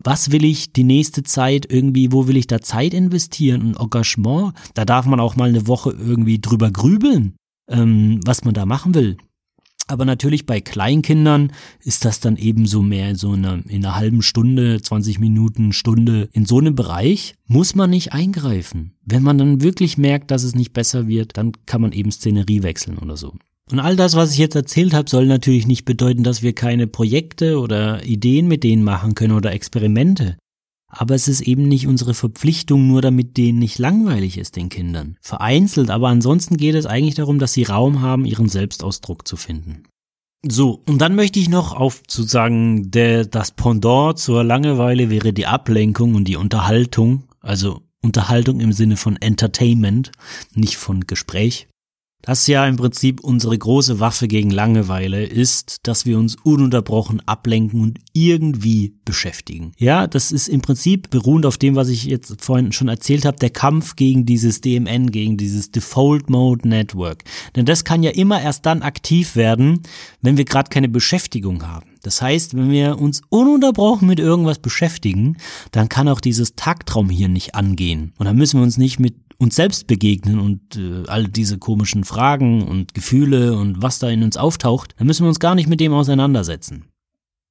was 0.02 0.30
will 0.30 0.44
ich 0.44 0.72
die 0.72 0.84
nächste 0.84 1.22
Zeit 1.22 1.66
irgendwie, 1.70 2.12
wo 2.12 2.26
will 2.28 2.38
ich 2.38 2.46
da 2.46 2.62
Zeit 2.62 2.94
investieren 2.94 3.60
und 3.62 3.80
Engagement? 3.80 4.54
Da 4.72 4.86
darf 4.86 5.04
man 5.04 5.20
auch 5.20 5.36
mal 5.36 5.50
eine 5.50 5.66
Woche 5.66 5.90
irgendwie 5.90 6.40
drüber 6.40 6.70
grübeln. 6.70 7.34
ähm, 7.70 8.20
was 8.24 8.44
man 8.44 8.54
da 8.54 8.66
machen 8.66 8.94
will. 8.94 9.16
Aber 9.86 10.04
natürlich 10.04 10.46
bei 10.46 10.60
Kleinkindern 10.60 11.52
ist 11.80 12.04
das 12.04 12.20
dann 12.20 12.36
eben 12.36 12.66
so 12.66 12.80
mehr 12.80 13.16
so 13.16 13.34
in 13.34 13.44
einer, 13.44 13.62
in 13.68 13.84
einer 13.84 13.96
halben 13.96 14.22
Stunde, 14.22 14.80
20 14.80 15.18
Minuten, 15.18 15.72
Stunde. 15.72 16.28
In 16.32 16.46
so 16.46 16.58
einem 16.58 16.74
Bereich 16.74 17.34
muss 17.46 17.74
man 17.74 17.90
nicht 17.90 18.12
eingreifen. 18.12 18.94
Wenn 19.04 19.22
man 19.22 19.36
dann 19.36 19.60
wirklich 19.60 19.98
merkt, 19.98 20.30
dass 20.30 20.42
es 20.42 20.54
nicht 20.54 20.72
besser 20.72 21.06
wird, 21.06 21.36
dann 21.36 21.52
kann 21.66 21.82
man 21.82 21.92
eben 21.92 22.10
Szenerie 22.10 22.62
wechseln 22.62 22.98
oder 22.98 23.16
so. 23.16 23.34
Und 23.70 23.80
all 23.80 23.96
das, 23.96 24.14
was 24.14 24.32
ich 24.32 24.38
jetzt 24.38 24.56
erzählt 24.56 24.92
habe, 24.92 25.08
soll 25.08 25.26
natürlich 25.26 25.66
nicht 25.66 25.84
bedeuten, 25.84 26.22
dass 26.22 26.42
wir 26.42 26.54
keine 26.54 26.86
Projekte 26.86 27.58
oder 27.58 28.04
Ideen 28.04 28.46
mit 28.46 28.62
denen 28.62 28.84
machen 28.84 29.14
können 29.14 29.32
oder 29.32 29.52
Experimente. 29.52 30.36
Aber 30.96 31.14
es 31.14 31.26
ist 31.26 31.40
eben 31.40 31.66
nicht 31.66 31.86
unsere 31.88 32.14
Verpflichtung, 32.14 32.86
nur 32.86 33.02
damit 33.02 33.36
denen 33.36 33.58
nicht 33.58 33.78
langweilig 33.78 34.38
ist, 34.38 34.54
den 34.56 34.68
Kindern. 34.68 35.16
Vereinzelt, 35.20 35.90
aber 35.90 36.08
ansonsten 36.08 36.56
geht 36.56 36.76
es 36.76 36.86
eigentlich 36.86 37.16
darum, 37.16 37.38
dass 37.38 37.52
sie 37.52 37.64
Raum 37.64 38.00
haben, 38.00 38.24
ihren 38.24 38.48
Selbstausdruck 38.48 39.26
zu 39.26 39.36
finden. 39.36 39.82
So, 40.46 40.82
und 40.86 40.98
dann 40.98 41.16
möchte 41.16 41.40
ich 41.40 41.48
noch 41.48 41.72
auf 41.74 42.02
sozusagen 42.08 42.90
der, 42.90 43.24
das 43.24 43.50
Pendant 43.50 44.18
zur 44.18 44.44
Langeweile 44.44 45.10
wäre 45.10 45.32
die 45.32 45.46
Ablenkung 45.46 46.14
und 46.14 46.28
die 46.28 46.36
Unterhaltung, 46.36 47.24
also 47.40 47.80
Unterhaltung 48.02 48.60
im 48.60 48.72
Sinne 48.72 48.96
von 48.96 49.16
Entertainment, 49.16 50.12
nicht 50.54 50.76
von 50.76 51.00
Gespräch 51.06 51.66
das 52.24 52.46
ja 52.46 52.66
im 52.66 52.76
Prinzip 52.76 53.20
unsere 53.20 53.56
große 53.56 54.00
Waffe 54.00 54.28
gegen 54.28 54.50
Langeweile 54.50 55.24
ist, 55.24 55.80
dass 55.82 56.06
wir 56.06 56.18
uns 56.18 56.36
ununterbrochen 56.42 57.20
ablenken 57.28 57.82
und 57.82 57.98
irgendwie 58.14 58.94
beschäftigen. 59.04 59.72
Ja, 59.76 60.06
das 60.06 60.32
ist 60.32 60.48
im 60.48 60.62
Prinzip 60.62 61.10
beruhend 61.10 61.44
auf 61.44 61.58
dem, 61.58 61.76
was 61.76 61.88
ich 61.88 62.04
jetzt 62.04 62.34
vorhin 62.42 62.72
schon 62.72 62.88
erzählt 62.88 63.26
habe, 63.26 63.36
der 63.36 63.50
Kampf 63.50 63.94
gegen 63.96 64.24
dieses 64.24 64.62
DMN, 64.62 65.10
gegen 65.10 65.36
dieses 65.36 65.70
Default 65.70 66.30
Mode 66.30 66.66
Network. 66.66 67.24
Denn 67.56 67.66
das 67.66 67.84
kann 67.84 68.02
ja 68.02 68.10
immer 68.10 68.40
erst 68.40 68.64
dann 68.64 68.80
aktiv 68.80 69.36
werden, 69.36 69.82
wenn 70.22 70.38
wir 70.38 70.46
gerade 70.46 70.70
keine 70.70 70.88
Beschäftigung 70.88 71.66
haben. 71.66 71.90
Das 72.04 72.22
heißt, 72.22 72.54
wenn 72.54 72.70
wir 72.70 72.98
uns 72.98 73.22
ununterbrochen 73.28 74.06
mit 74.08 74.20
irgendwas 74.20 74.58
beschäftigen, 74.58 75.36
dann 75.72 75.88
kann 75.88 76.08
auch 76.08 76.20
dieses 76.20 76.54
Taktraum 76.54 77.10
hier 77.10 77.28
nicht 77.28 77.54
angehen. 77.54 78.12
Und 78.18 78.26
dann 78.26 78.36
müssen 78.36 78.60
wir 78.60 78.64
uns 78.64 78.76
nicht 78.76 78.98
mit 78.98 79.14
uns 79.38 79.56
selbst 79.56 79.86
begegnen 79.86 80.38
und 80.38 80.76
äh, 80.76 81.08
all 81.08 81.28
diese 81.28 81.58
komischen 81.58 82.04
Fragen 82.04 82.62
und 82.62 82.94
Gefühle 82.94 83.56
und 83.56 83.82
was 83.82 83.98
da 83.98 84.08
in 84.08 84.22
uns 84.22 84.36
auftaucht, 84.36 84.94
dann 84.96 85.06
müssen 85.06 85.24
wir 85.24 85.28
uns 85.28 85.40
gar 85.40 85.54
nicht 85.54 85.68
mit 85.68 85.80
dem 85.80 85.92
auseinandersetzen. 85.92 86.86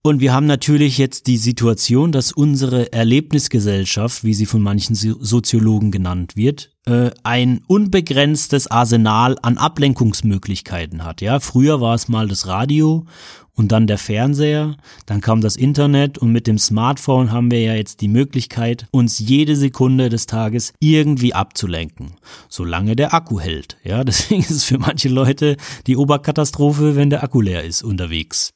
Und 0.06 0.20
wir 0.20 0.34
haben 0.34 0.48
natürlich 0.48 0.98
jetzt 0.98 1.28
die 1.28 1.38
Situation, 1.38 2.12
dass 2.12 2.34
unsere 2.34 2.92
Erlebnisgesellschaft, 2.92 4.26
wie 4.26 4.34
sie 4.34 4.46
von 4.46 4.62
manchen 4.62 4.96
Soziologen 4.96 5.92
genannt 5.92 6.36
wird, 6.36 6.72
äh, 6.86 7.12
ein 7.24 7.62
unbegrenztes 7.68 8.68
Arsenal 8.68 9.38
an 9.42 9.58
Ablenkungsmöglichkeiten 9.58 11.06
hat. 11.06 11.22
Ja, 11.22 11.40
früher 11.40 11.80
war 11.80 11.96
es 11.96 12.10
mal 12.10 12.28
das 12.28 12.48
Radio 12.48 13.06
und 13.54 13.72
dann 13.72 13.88
der 13.88 13.98
Fernseher, 13.98 14.76
dann 15.06 15.22
kam 15.22 15.40
das 15.40 15.56
Internet 15.56 16.18
und 16.18 16.34
mit 16.34 16.48
dem 16.48 16.58
Smartphone 16.58 17.32
haben 17.32 17.50
wir 17.50 17.62
ja 17.62 17.74
jetzt 17.74 18.02
die 18.02 18.10
Möglichkeit, 18.10 18.88
uns 18.92 19.20
jede 19.20 19.56
Sekunde 19.56 20.10
des 20.10 20.26
Tages 20.26 20.74
irgendwie 20.80 21.34
abzulenken, 21.34 22.16
solange 22.50 22.98
der 22.98 23.14
Akku 23.14 23.40
hält. 23.40 23.78
Ja, 23.86 24.04
deswegen 24.04 24.42
ist 24.42 24.52
es 24.52 24.64
für 24.66 24.80
manche 24.80 25.08
Leute 25.08 25.56
die 25.88 25.96
Oberkatastrophe, 25.96 26.98
wenn 26.98 27.10
der 27.10 27.24
Akku 27.24 27.40
leer 27.40 27.64
ist 27.64 27.84
unterwegs. 27.84 28.54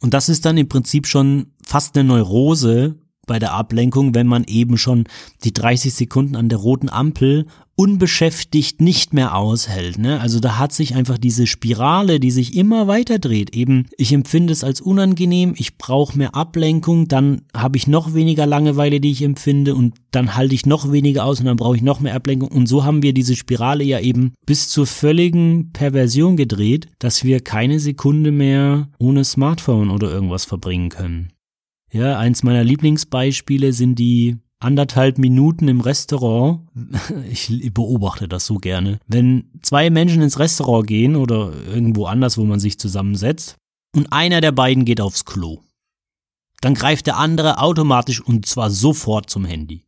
Und 0.00 0.14
das 0.14 0.28
ist 0.28 0.44
dann 0.44 0.56
im 0.56 0.68
Prinzip 0.68 1.06
schon 1.06 1.52
fast 1.62 1.96
eine 1.96 2.08
Neurose 2.08 2.96
bei 3.28 3.38
der 3.38 3.52
Ablenkung, 3.52 4.14
wenn 4.14 4.26
man 4.26 4.42
eben 4.44 4.76
schon 4.76 5.04
die 5.44 5.52
30 5.52 5.94
Sekunden 5.94 6.34
an 6.34 6.48
der 6.48 6.58
roten 6.58 6.88
Ampel 6.88 7.46
unbeschäftigt 7.78 8.80
nicht 8.80 9.14
mehr 9.14 9.36
aushält. 9.36 9.98
Ne? 9.98 10.20
Also 10.20 10.40
da 10.40 10.58
hat 10.58 10.72
sich 10.72 10.96
einfach 10.96 11.16
diese 11.16 11.46
Spirale, 11.46 12.18
die 12.18 12.32
sich 12.32 12.56
immer 12.56 12.88
weiter 12.88 13.20
dreht. 13.20 13.54
Eben, 13.54 13.86
ich 13.96 14.12
empfinde 14.12 14.52
es 14.52 14.64
als 14.64 14.80
unangenehm, 14.80 15.54
ich 15.56 15.78
brauche 15.78 16.18
mehr 16.18 16.34
Ablenkung, 16.34 17.06
dann 17.06 17.42
habe 17.54 17.76
ich 17.76 17.86
noch 17.86 18.14
weniger 18.14 18.46
Langeweile, 18.46 18.98
die 18.98 19.12
ich 19.12 19.22
empfinde 19.22 19.76
und 19.76 19.94
dann 20.10 20.34
halte 20.34 20.56
ich 20.56 20.66
noch 20.66 20.90
weniger 20.90 21.24
aus 21.24 21.38
und 21.38 21.46
dann 21.46 21.56
brauche 21.56 21.76
ich 21.76 21.82
noch 21.82 22.00
mehr 22.00 22.16
Ablenkung. 22.16 22.50
Und 22.50 22.66
so 22.66 22.82
haben 22.82 23.04
wir 23.04 23.14
diese 23.14 23.36
Spirale 23.36 23.84
ja 23.84 24.00
eben 24.00 24.32
bis 24.44 24.68
zur 24.68 24.88
völligen 24.88 25.70
Perversion 25.72 26.36
gedreht, 26.36 26.88
dass 26.98 27.22
wir 27.22 27.38
keine 27.38 27.78
Sekunde 27.78 28.32
mehr 28.32 28.88
ohne 28.98 29.22
Smartphone 29.22 29.90
oder 29.90 30.10
irgendwas 30.10 30.46
verbringen 30.46 30.88
können. 30.88 31.28
Ja, 31.90 32.18
eins 32.18 32.42
meiner 32.42 32.64
Lieblingsbeispiele 32.64 33.72
sind 33.72 33.98
die 33.98 34.36
anderthalb 34.60 35.18
Minuten 35.18 35.68
im 35.68 35.80
Restaurant. 35.80 36.60
Ich 37.30 37.72
beobachte 37.72 38.28
das 38.28 38.46
so 38.46 38.56
gerne. 38.56 38.98
Wenn 39.06 39.50
zwei 39.62 39.90
Menschen 39.90 40.22
ins 40.22 40.38
Restaurant 40.38 40.86
gehen 40.86 41.16
oder 41.16 41.52
irgendwo 41.66 42.06
anders, 42.06 42.38
wo 42.38 42.44
man 42.44 42.60
sich 42.60 42.78
zusammensetzt, 42.78 43.56
und 43.96 44.12
einer 44.12 44.40
der 44.40 44.52
beiden 44.52 44.84
geht 44.84 45.00
aufs 45.00 45.24
Klo, 45.24 45.60
dann 46.60 46.74
greift 46.74 47.06
der 47.06 47.16
andere 47.16 47.58
automatisch 47.58 48.20
und 48.20 48.46
zwar 48.46 48.70
sofort 48.70 49.30
zum 49.30 49.44
Handy. 49.44 49.82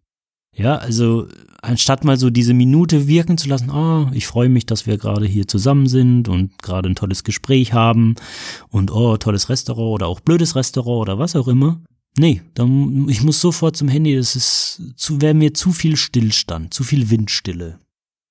Ja, 0.56 0.76
also 0.76 1.28
anstatt 1.62 2.04
mal 2.04 2.16
so 2.16 2.30
diese 2.30 2.54
Minute 2.54 3.06
wirken 3.06 3.38
zu 3.38 3.48
lassen, 3.48 3.70
oh, 3.70 4.08
ich 4.12 4.26
freue 4.26 4.48
mich, 4.48 4.66
dass 4.66 4.86
wir 4.86 4.98
gerade 4.98 5.26
hier 5.26 5.46
zusammen 5.46 5.86
sind 5.86 6.28
und 6.28 6.60
gerade 6.60 6.88
ein 6.88 6.96
tolles 6.96 7.24
Gespräch 7.24 7.72
haben 7.72 8.16
und 8.68 8.90
oh, 8.90 9.16
tolles 9.16 9.48
Restaurant 9.48 9.94
oder 9.94 10.06
auch 10.06 10.20
blödes 10.20 10.56
Restaurant 10.56 11.02
oder 11.02 11.18
was 11.18 11.36
auch 11.36 11.48
immer, 11.48 11.80
Nee, 12.18 12.42
dann, 12.54 13.08
ich 13.08 13.22
muss 13.22 13.40
sofort 13.40 13.76
zum 13.76 13.88
Handy, 13.88 14.16
das 14.16 14.36
ist 14.36 14.82
zu, 14.96 15.20
wäre 15.20 15.34
mir 15.34 15.54
zu 15.54 15.72
viel 15.72 15.96
Stillstand, 15.96 16.74
zu 16.74 16.84
viel 16.84 17.10
Windstille. 17.10 17.78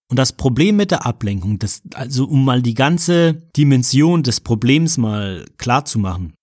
Und 0.10 0.18
das 0.18 0.34
Problem 0.34 0.76
mit 0.76 0.92
der 0.92 1.06
Ablenkung, 1.06 1.60
das, 1.60 1.82
also 1.94 2.26
um 2.26 2.44
mal 2.44 2.62
die 2.62 2.74
ganze 2.74 3.44
Dimension 3.56 4.24
des 4.24 4.40
Problems 4.40 4.98
mal 4.98 5.46
klar 5.58 5.86
zu 5.86 6.00
machen. 6.00 6.34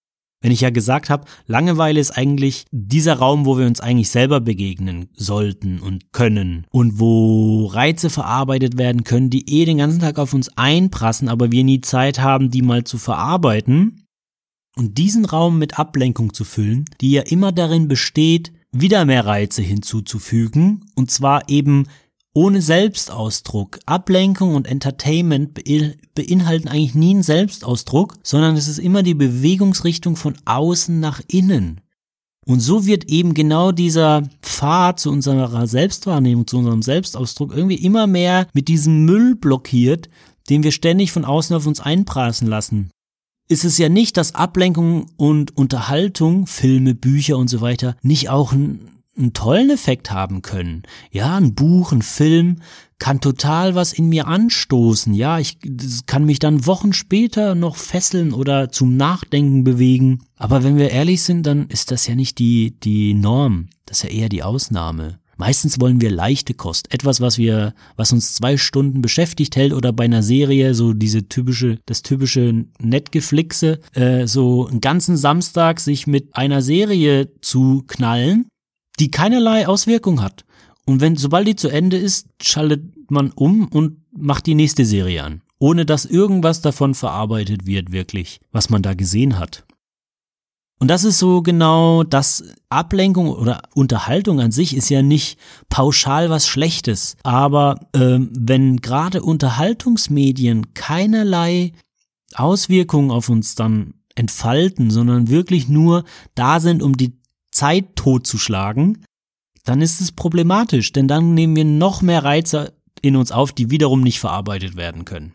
Wenn 0.41 0.53
ich 0.53 0.61
ja 0.61 0.71
gesagt 0.71 1.11
habe, 1.11 1.25
Langeweile 1.47 1.99
ist 1.99 2.13
eigentlich 2.13 2.67
dieser 2.71 3.15
Raum, 3.15 3.47
wo 3.47 3.59
wir 3.59 3.67
uns 3.67 3.81
eigentlich 3.81 4.11
selber 4.11 4.41
begegnen 4.41 5.09
sollten 5.15 5.81
und 5.81 6.13
können 6.13 6.67
und 6.71 7.01
wo 7.01 7.67
Reize 7.67 8.11
verarbeitet 8.11 8.79
werden 8.79 9.03
können, 9.03 9.31
die 9.31 9.49
eh 9.51 9.65
den 9.65 9.79
ganzen 9.79 9.99
Tag 9.99 10.19
auf 10.19 10.35
uns 10.35 10.57
einprassen, 10.57 11.29
aber 11.29 11.51
wir 11.51 11.65
nie 11.65 11.81
Zeit 11.81 12.21
haben, 12.21 12.51
die 12.51 12.63
mal 12.63 12.85
zu 12.85 12.99
verarbeiten 12.99 14.06
und 14.77 14.99
diesen 14.99 15.25
Raum 15.25 15.59
mit 15.59 15.79
Ablenkung 15.79 16.33
zu 16.35 16.45
füllen, 16.45 16.85
die 17.01 17.13
ja 17.13 17.23
immer 17.23 17.51
darin 17.51 17.89
besteht, 17.89 18.53
wieder 18.73 19.05
mehr 19.05 19.25
Reize 19.25 19.63
hinzuzufügen, 19.63 20.85
und 20.95 21.11
zwar 21.11 21.49
eben 21.49 21.87
ohne 22.35 22.61
Selbstausdruck. 22.61 23.79
Ablenkung 23.87 24.55
und 24.55 24.67
Entertainment 24.67 25.55
beinhalten 26.15 26.69
eigentlich 26.69 26.95
nie 26.95 27.15
einen 27.15 27.23
Selbstausdruck, 27.23 28.19
sondern 28.23 28.57
es 28.57 28.69
ist 28.69 28.79
immer 28.79 29.03
die 29.03 29.15
Bewegungsrichtung 29.15 30.17
von 30.17 30.35
außen 30.45 31.01
nach 31.01 31.23
innen. 31.29 31.81
Und 32.45 32.61
so 32.61 32.85
wird 32.85 33.07
eben 33.07 33.33
genau 33.33 33.73
dieser 33.73 34.23
Pfad 34.43 35.01
zu 35.01 35.11
unserer 35.11 35.67
Selbstwahrnehmung, 35.67 36.47
zu 36.47 36.59
unserem 36.59 36.83
Selbstausdruck 36.83 37.57
irgendwie 37.57 37.83
immer 37.83 38.07
mehr 38.07 38.47
mit 38.53 38.69
diesem 38.69 39.07
Müll 39.07 39.35
blockiert, 39.35 40.11
den 40.51 40.63
wir 40.63 40.73
ständig 40.73 41.13
von 41.13 41.25
außen 41.25 41.57
auf 41.57 41.67
uns 41.67 41.81
einprassen 41.81 42.47
lassen 42.47 42.91
ist 43.49 43.65
es 43.65 43.79
ja 43.79 43.89
nicht, 43.89 44.17
dass 44.17 44.35
Ablenkung 44.35 45.07
und 45.17 45.57
Unterhaltung, 45.57 46.47
Filme, 46.47 46.95
Bücher 46.95 47.39
und 47.39 47.49
so 47.49 47.61
weiter 47.61 47.97
nicht 48.03 48.29
auch 48.29 48.53
einen, 48.53 48.89
einen 49.17 49.33
tollen 49.33 49.71
Effekt 49.71 50.11
haben 50.11 50.43
können. 50.43 50.83
Ja, 51.11 51.37
ein 51.37 51.55
Buch, 51.55 51.93
ein 51.93 52.03
Film 52.03 52.61
kann 52.99 53.21
total 53.21 53.75
was 53.75 53.93
in 53.93 54.09
mir 54.09 54.27
anstoßen. 54.27 55.15
Ja, 55.15 55.39
ich 55.39 55.59
kann 56.07 56.25
mich 56.25 56.39
dann 56.39 56.67
Wochen 56.67 56.93
später 56.93 57.55
noch 57.55 57.77
fesseln 57.77 58.33
oder 58.33 58.71
zum 58.71 58.97
Nachdenken 58.97 59.65
bewegen. 59.65 60.21
Aber 60.37 60.65
wenn 60.65 60.77
wir 60.77 60.91
ehrlich 60.91 61.23
sind, 61.23 61.45
dann 61.47 61.67
ist 61.69 61.91
das 61.91 62.07
ja 62.07 62.15
nicht 62.15 62.39
die, 62.39 62.75
die 62.81 63.15
Norm. 63.15 63.69
Das 63.85 63.99
ist 63.99 64.05
ja 64.05 64.11
eher 64.11 64.29
die 64.29 64.43
Ausnahme. 64.43 65.19
Meistens 65.37 65.81
wollen 65.81 66.01
wir 66.01 66.11
leichte 66.11 66.55
Kost, 66.55 66.93
etwas, 66.93 67.21
was 67.21 67.37
wir, 67.37 67.75
was 67.97 68.13
uns 68.13 68.35
zwei 68.35 68.57
Stunden 68.57 69.03
beschäftigt 69.03 69.55
hält 69.55 69.75
oder 69.75 69.93
bei 69.93 70.05
einer 70.05 70.23
Serie 70.23 70.75
so 70.75 70.95
diese 70.95 71.29
typische, 71.29 71.79
das 71.85 72.03
typische 72.03 72.65
Netgeflixe, 72.81 73.81
äh, 73.93 74.27
so 74.27 74.67
einen 74.67 74.81
ganzen 74.81 75.17
Samstag 75.19 75.81
sich 75.81 76.07
mit 76.07 76.35
einer 76.35 76.63
Serie 76.63 77.31
zu 77.43 77.85
knallen, 77.87 78.47
die 78.99 79.11
keinerlei 79.11 79.69
Auswirkung 79.69 80.23
hat. 80.23 80.47
Und 80.87 81.03
wenn, 81.03 81.17
sobald 81.17 81.47
die 81.47 81.57
zu 81.57 81.69
Ende 81.69 81.99
ist, 81.99 82.29
schaltet 82.41 83.11
man 83.11 83.31
um 83.33 83.69
und 83.69 83.99
macht 84.17 84.47
die 84.47 84.55
nächste 84.55 84.87
Serie 84.87 85.23
an. 85.23 85.43
Ohne 85.59 85.85
dass 85.85 86.07
irgendwas 86.07 86.61
davon 86.63 86.95
verarbeitet 86.95 87.67
wird, 87.67 87.93
wirklich, 87.93 88.41
was 88.53 88.71
man 88.71 88.83
da 88.83 88.95
gesehen 88.95 89.39
hat. 89.39 89.66
Und 90.79 90.89
das 90.89 91.05
ist 91.05 91.19
so 91.19 91.41
genau 91.43 92.03
das 92.03 92.45
Ablenkung 92.69 93.31
oder 93.31 93.63
Unterhaltung 93.75 94.41
an 94.41 94.53
sich 94.53 94.77
ist 94.77 94.91
ja 94.91 95.01
nicht 95.01 95.39
pauschal 95.71 96.29
was 96.29 96.47
Schlechtes. 96.47 97.17
Aber 97.23 97.81
ähm, 97.95 98.31
wenn 98.33 98.77
gerade 98.79 99.23
Unterhaltungsmedien 99.23 100.75
keinerlei 100.75 101.73
Auswirkungen 102.35 103.11
auf 103.11 103.31
uns 103.31 103.55
dann 103.55 103.95
entfalten, 104.15 104.91
sondern 104.91 105.29
wirklich 105.29 105.69
nur 105.69 106.05
da 106.35 106.61
sind, 106.61 106.83
um 106.83 106.97
die 106.97 107.19
Zeit 107.51 107.97
totzuschlagen, 107.97 109.05
dann 109.65 109.81
ist 109.81 110.01
es 110.01 110.13
problematisch, 110.13 110.93
denn 110.93 111.09
dann 111.09 111.35
nehmen 111.35 111.57
wir 111.57 111.65
noch 111.65 112.03
mehr 112.03 112.23
Reize 112.23 112.75
in 113.03 113.17
uns 113.17 113.33
auf, 113.33 113.53
die 113.53 113.71
wiederum 113.71 114.03
nicht 114.03 114.21
verarbeitet 114.21 114.77
werden 114.77 115.05
können. 115.05 115.33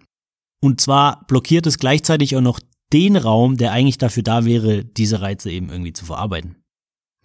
Und 0.61 0.79
zwar 0.79 1.25
blockiert 1.25 1.65
es 1.65 1.79
gleichzeitig 1.79 2.35
auch 2.35 2.41
noch 2.41 2.59
den 2.93 3.15
Raum, 3.15 3.57
der 3.57 3.71
eigentlich 3.71 3.97
dafür 3.97 4.23
da 4.23 4.45
wäre, 4.45 4.83
diese 4.83 5.21
Reize 5.21 5.51
eben 5.51 5.69
irgendwie 5.69 5.93
zu 5.93 6.05
verarbeiten. 6.05 6.55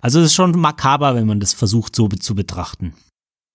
Also 0.00 0.20
es 0.20 0.26
ist 0.26 0.35
schon 0.35 0.59
makaber, 0.59 1.14
wenn 1.14 1.26
man 1.26 1.40
das 1.40 1.52
versucht 1.52 1.96
so 1.96 2.09
zu 2.09 2.35
betrachten. 2.35 2.94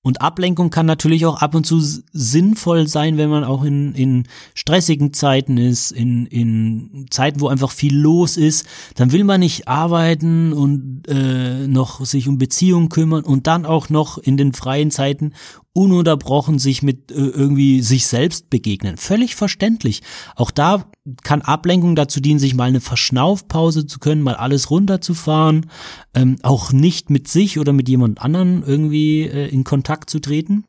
Und 0.04 0.21
Ablenkung 0.21 0.71
kann 0.71 0.88
natürlich 0.88 1.28
auch 1.28 1.43
ab 1.43 1.54
und 1.54 1.63
zu 1.63 1.80
sinnvoll 2.12 2.88
sein, 2.88 3.17
wenn 3.17 3.30
man 3.30 3.43
auch 3.43 3.63
in, 3.63 3.93
in 3.93 4.24
stressigen 4.56 5.13
Zeiten 5.13 5.58
ist, 5.58 5.91
in, 5.91 6.26
in 6.26 7.06
Zeiten, 7.12 7.39
wo 7.39 7.50
einfach 7.50 7.69
viel 7.69 7.95
los 7.95 8.36
ist. 8.36 8.65
Dann 8.95 9.12
will 9.12 9.24
man 9.24 9.41
nicht 9.41 9.67
arbeiten 9.67 10.54
und 10.54 11.04
äh, 11.08 11.67
noch 11.67 12.04
sich 12.04 12.28
um 12.28 12.39
Beziehungen 12.39 12.89
kümmern 12.89 13.24
und 13.24 13.45
dann 13.45 13.67
auch 13.67 13.89
noch 13.89 14.17
in 14.17 14.38
den 14.38 14.54
freien 14.54 14.89
Zeiten 14.89 15.34
ununterbrochen 15.73 16.60
sich 16.60 16.84
mit 16.84 17.12
äh, 17.12 17.15
irgendwie 17.15 17.81
sich 17.81 18.05
selbst 18.05 18.49
begegnen. 18.49 18.97
Völlig 18.97 19.36
verständlich. 19.36 20.01
Auch 20.36 20.51
da 20.51 20.86
kann 21.23 21.41
Ablenkung 21.41 21.95
dazu 21.95 22.19
dienen, 22.19 22.39
sich 22.39 22.55
mal 22.55 22.65
eine 22.65 22.81
Verschnaufpause 22.81 23.86
zu 23.86 23.99
können, 23.99 24.21
mal 24.21 24.36
alles 24.36 24.69
runterzufahren, 24.69 25.69
ähm, 26.13 26.38
auch 26.43 26.73
nicht 26.73 27.10
mit 27.10 27.27
sich 27.27 27.57
oder 27.57 27.73
mit 27.73 27.88
jemand 27.88 28.21
anderen 28.21 28.63
irgendwie 28.63 29.21
äh, 29.21 29.47
in 29.47 29.63
Kontakt 29.63 30.10
zu 30.10 30.19
treten. 30.19 30.65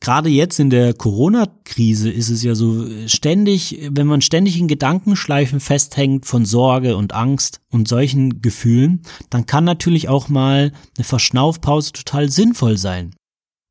Gerade 0.00 0.28
jetzt 0.28 0.60
in 0.60 0.70
der 0.70 0.94
Corona-Krise 0.94 2.08
ist 2.08 2.30
es 2.30 2.44
ja 2.44 2.54
so 2.54 2.86
ständig, 3.08 3.88
wenn 3.90 4.06
man 4.06 4.20
ständig 4.20 4.58
in 4.58 4.68
Gedankenschleifen 4.68 5.58
festhängt 5.58 6.24
von 6.24 6.44
Sorge 6.44 6.96
und 6.96 7.14
Angst 7.14 7.60
und 7.68 7.88
solchen 7.88 8.40
Gefühlen, 8.40 9.02
dann 9.28 9.46
kann 9.46 9.64
natürlich 9.64 10.08
auch 10.08 10.28
mal 10.28 10.72
eine 10.96 11.04
Verschnaufpause 11.04 11.92
total 11.92 12.30
sinnvoll 12.30 12.78
sein. 12.78 13.12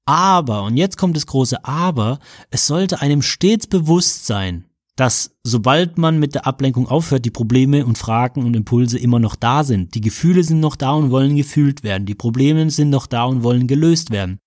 Aber, 0.08 0.64
und 0.64 0.78
jetzt 0.78 0.98
kommt 0.98 1.18
das 1.18 1.28
große 1.28 1.66
Aber, 1.66 2.20
es 2.50 2.66
sollte 2.66 3.02
einem 3.02 3.22
stets 3.22 3.68
bewusst 3.68 4.26
sein, 4.26 4.64
dass 4.96 5.36
sobald 5.44 5.98
man 5.98 6.18
mit 6.18 6.34
der 6.34 6.48
Ablenkung 6.48 6.88
aufhört, 6.88 7.26
die 7.26 7.30
Probleme 7.30 7.86
und 7.86 7.98
Fragen 7.98 8.44
und 8.46 8.56
Impulse 8.56 8.98
immer 8.98 9.20
noch 9.20 9.36
da 9.36 9.66
sind. 9.66 9.96
Die 9.96 10.02
Gefühle 10.02 10.44
sind 10.44 10.62
noch 10.62 10.78
da 10.78 10.92
und 10.92 11.12
wollen 11.12 11.36
gefühlt 11.36 11.84
werden. 11.84 12.06
Die 12.06 12.16
Probleme 12.16 12.72
sind 12.72 12.90
noch 12.90 13.06
da 13.06 13.26
und 13.26 13.44
wollen 13.44 13.68
gelöst 13.68 14.10
werden. 14.10 14.40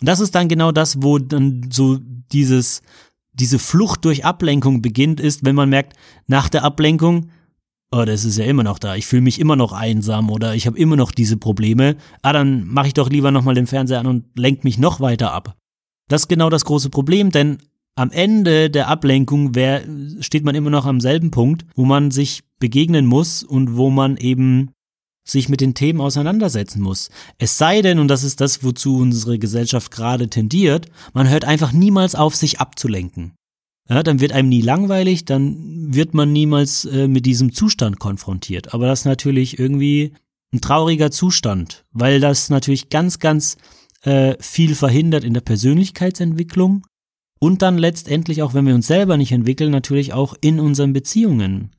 Und 0.00 0.08
das 0.08 0.18
ist 0.18 0.34
dann 0.34 0.48
genau 0.48 0.72
das, 0.72 1.00
wo 1.00 1.20
dann 1.20 1.70
so 1.72 1.98
dieses, 2.32 2.82
diese 3.34 3.60
Flucht 3.60 4.04
durch 4.04 4.24
Ablenkung 4.24 4.82
beginnt, 4.82 5.20
ist, 5.20 5.44
wenn 5.44 5.54
man 5.54 5.68
merkt, 5.68 5.94
nach 6.26 6.48
der 6.48 6.64
Ablenkung 6.64 7.30
oh, 7.94 8.04
das 8.04 8.24
ist 8.24 8.38
ja 8.38 8.44
immer 8.44 8.62
noch 8.62 8.78
da, 8.78 8.96
ich 8.96 9.06
fühle 9.06 9.22
mich 9.22 9.40
immer 9.40 9.56
noch 9.56 9.72
einsam 9.72 10.30
oder 10.30 10.54
ich 10.54 10.66
habe 10.66 10.78
immer 10.78 10.96
noch 10.96 11.12
diese 11.12 11.36
Probleme, 11.36 11.96
ah, 12.22 12.32
dann 12.32 12.66
mache 12.66 12.88
ich 12.88 12.94
doch 12.94 13.08
lieber 13.08 13.30
nochmal 13.30 13.54
den 13.54 13.66
Fernseher 13.66 14.00
an 14.00 14.06
und 14.06 14.24
lenk 14.36 14.64
mich 14.64 14.78
noch 14.78 15.00
weiter 15.00 15.32
ab. 15.32 15.56
Das 16.08 16.22
ist 16.22 16.28
genau 16.28 16.50
das 16.50 16.64
große 16.64 16.90
Problem, 16.90 17.30
denn 17.30 17.58
am 17.96 18.10
Ende 18.10 18.70
der 18.70 18.88
Ablenkung 18.88 19.54
wär, 19.54 19.84
steht 20.20 20.44
man 20.44 20.54
immer 20.54 20.70
noch 20.70 20.86
am 20.86 21.00
selben 21.00 21.30
Punkt, 21.30 21.64
wo 21.76 21.84
man 21.84 22.10
sich 22.10 22.42
begegnen 22.58 23.06
muss 23.06 23.44
und 23.44 23.76
wo 23.76 23.90
man 23.90 24.16
eben 24.16 24.70
sich 25.26 25.48
mit 25.48 25.60
den 25.60 25.74
Themen 25.74 26.00
auseinandersetzen 26.00 26.82
muss. 26.82 27.08
Es 27.38 27.56
sei 27.56 27.80
denn, 27.80 27.98
und 27.98 28.08
das 28.08 28.24
ist 28.24 28.40
das, 28.40 28.62
wozu 28.64 28.98
unsere 28.98 29.38
Gesellschaft 29.38 29.90
gerade 29.90 30.28
tendiert, 30.28 30.86
man 31.14 31.28
hört 31.28 31.44
einfach 31.44 31.72
niemals 31.72 32.14
auf, 32.14 32.34
sich 32.34 32.60
abzulenken 32.60 33.34
ja, 33.88 34.02
dann 34.02 34.20
wird 34.20 34.32
einem 34.32 34.48
nie 34.48 34.62
langweilig, 34.62 35.24
dann 35.24 35.94
wird 35.94 36.14
man 36.14 36.32
niemals 36.32 36.86
äh, 36.86 37.06
mit 37.06 37.26
diesem 37.26 37.52
Zustand 37.52 37.98
konfrontiert. 37.98 38.72
Aber 38.72 38.86
das 38.86 39.00
ist 39.00 39.06
natürlich 39.06 39.58
irgendwie 39.58 40.14
ein 40.52 40.60
trauriger 40.60 41.10
Zustand, 41.10 41.84
weil 41.92 42.20
das 42.20 42.48
natürlich 42.48 42.88
ganz, 42.88 43.18
ganz 43.18 43.56
äh, 44.02 44.36
viel 44.40 44.74
verhindert 44.74 45.24
in 45.24 45.34
der 45.34 45.42
Persönlichkeitsentwicklung 45.42 46.86
und 47.38 47.60
dann 47.60 47.76
letztendlich 47.76 48.42
auch, 48.42 48.54
wenn 48.54 48.66
wir 48.66 48.74
uns 48.74 48.86
selber 48.86 49.18
nicht 49.18 49.32
entwickeln, 49.32 49.70
natürlich 49.70 50.14
auch 50.14 50.34
in 50.40 50.60
unseren 50.60 50.94
Beziehungen. 50.94 51.72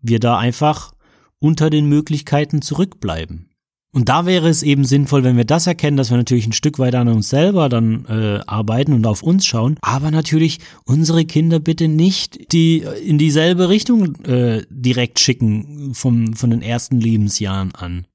Wir 0.00 0.18
da 0.18 0.38
einfach 0.38 0.92
unter 1.40 1.68
den 1.68 1.86
Möglichkeiten 1.86 2.62
zurückbleiben. 2.62 3.49
Und 3.92 4.08
da 4.08 4.24
wäre 4.24 4.48
es 4.48 4.62
eben 4.62 4.84
sinnvoll, 4.84 5.24
wenn 5.24 5.36
wir 5.36 5.44
das 5.44 5.66
erkennen, 5.66 5.96
dass 5.96 6.10
wir 6.10 6.16
natürlich 6.16 6.46
ein 6.46 6.52
Stück 6.52 6.78
weiter 6.78 7.00
an 7.00 7.08
uns 7.08 7.28
selber 7.28 7.68
dann 7.68 8.04
äh, 8.06 8.40
arbeiten 8.46 8.92
und 8.92 9.04
auf 9.04 9.22
uns 9.22 9.44
schauen, 9.44 9.76
aber 9.80 10.12
natürlich 10.12 10.60
unsere 10.84 11.24
Kinder 11.24 11.58
bitte 11.58 11.88
nicht 11.88 12.52
die 12.52 12.84
in 13.04 13.18
dieselbe 13.18 13.68
Richtung 13.68 14.14
äh, 14.24 14.62
direkt 14.70 15.18
schicken 15.18 15.92
vom, 15.92 16.34
von 16.34 16.50
den 16.50 16.62
ersten 16.62 17.00
Lebensjahren 17.00 17.74
an. 17.74 18.06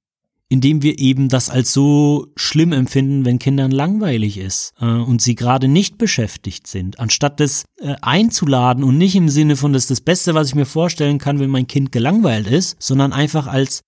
Indem 0.47 0.81
wir 0.83 0.99
eben 0.99 1.27
das 1.27 1.49
als 1.49 1.73
so 1.73 2.27
schlimm 2.37 2.71
empfinden, 2.71 3.25
wenn 3.25 3.39
Kindern 3.39 3.71
langweilig 3.71 4.37
ist 4.37 4.73
äh, 4.79 4.85
und 4.85 5.21
sie 5.21 5.35
gerade 5.35 5.67
nicht 5.67 5.97
beschäftigt 5.97 6.67
sind, 6.67 6.99
anstatt 7.01 7.41
das 7.41 7.65
äh, 7.79 7.95
einzuladen 8.01 8.83
und 8.85 8.97
nicht 8.97 9.15
im 9.15 9.27
Sinne 9.27 9.57
von, 9.57 9.73
das 9.73 9.83
ist 9.83 9.91
das 9.91 10.01
Beste, 10.01 10.35
was 10.35 10.49
ich 10.49 10.55
mir 10.55 10.67
vorstellen 10.67 11.17
kann, 11.17 11.39
wenn 11.39 11.49
mein 11.49 11.67
Kind 11.67 11.91
gelangweilt 11.91 12.47
ist, 12.47 12.81
sondern 12.81 13.11
einfach 13.11 13.47
als 13.47 13.81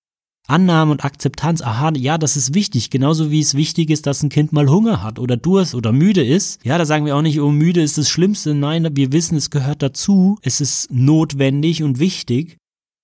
Annahme 0.48 0.92
und 0.92 1.04
Akzeptanz, 1.04 1.60
aha, 1.60 1.92
ja, 1.96 2.16
das 2.16 2.36
ist 2.36 2.54
wichtig, 2.54 2.88
genauso 2.88 3.30
wie 3.30 3.40
es 3.40 3.54
wichtig 3.54 3.90
ist, 3.90 4.06
dass 4.06 4.22
ein 4.22 4.30
Kind 4.30 4.50
mal 4.50 4.68
Hunger 4.68 5.02
hat 5.02 5.18
oder 5.18 5.36
Durst 5.36 5.74
oder 5.74 5.92
müde 5.92 6.24
ist. 6.24 6.64
Ja, 6.64 6.78
da 6.78 6.86
sagen 6.86 7.04
wir 7.04 7.14
auch 7.14 7.22
nicht, 7.22 7.38
oh, 7.38 7.50
müde 7.50 7.82
ist 7.82 7.98
das 7.98 8.08
Schlimmste. 8.08 8.54
Nein, 8.54 8.88
wir 8.96 9.12
wissen, 9.12 9.36
es 9.36 9.50
gehört 9.50 9.82
dazu. 9.82 10.38
Es 10.42 10.62
ist 10.62 10.90
notwendig 10.90 11.82
und 11.82 12.00
wichtig. 12.00 12.56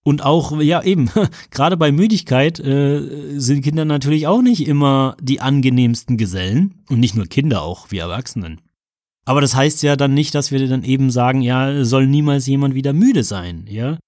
Und 0.07 0.25
auch, 0.25 0.59
ja, 0.61 0.83
eben, 0.83 1.11
gerade 1.51 1.77
bei 1.77 1.93
Müdigkeit 1.93 2.59
äh, 2.61 3.39
sind 3.39 3.63
Kinder 3.63 3.85
natürlich 3.85 4.27
auch 4.27 4.41
nicht 4.41 4.67
immer 4.67 5.15
die 5.21 5.41
angenehmsten 5.41 6.17
Gesellen. 6.17 6.83
Und 6.89 7.01
nicht 7.01 7.15
nur 7.15 7.27
Kinder, 7.27 7.63
auch 7.63 7.91
wir 7.91 8.03
Erwachsenen. 8.03 8.63
Aber 9.27 9.43
das 9.43 9.55
heißt 9.55 9.83
ja 9.83 9.97
dann 9.97 10.15
nicht, 10.15 10.35
dass 10.35 10.51
wir 10.51 10.67
dann 10.67 10.83
eben 10.83 11.11
sagen, 11.11 11.43
ja, 11.43 11.85
soll 11.85 12.07
niemals 12.07 12.47
jemand 12.47 12.75
wieder 12.75 12.95
müde 12.95 13.23
sein, 13.23 13.67
ja 13.69 13.99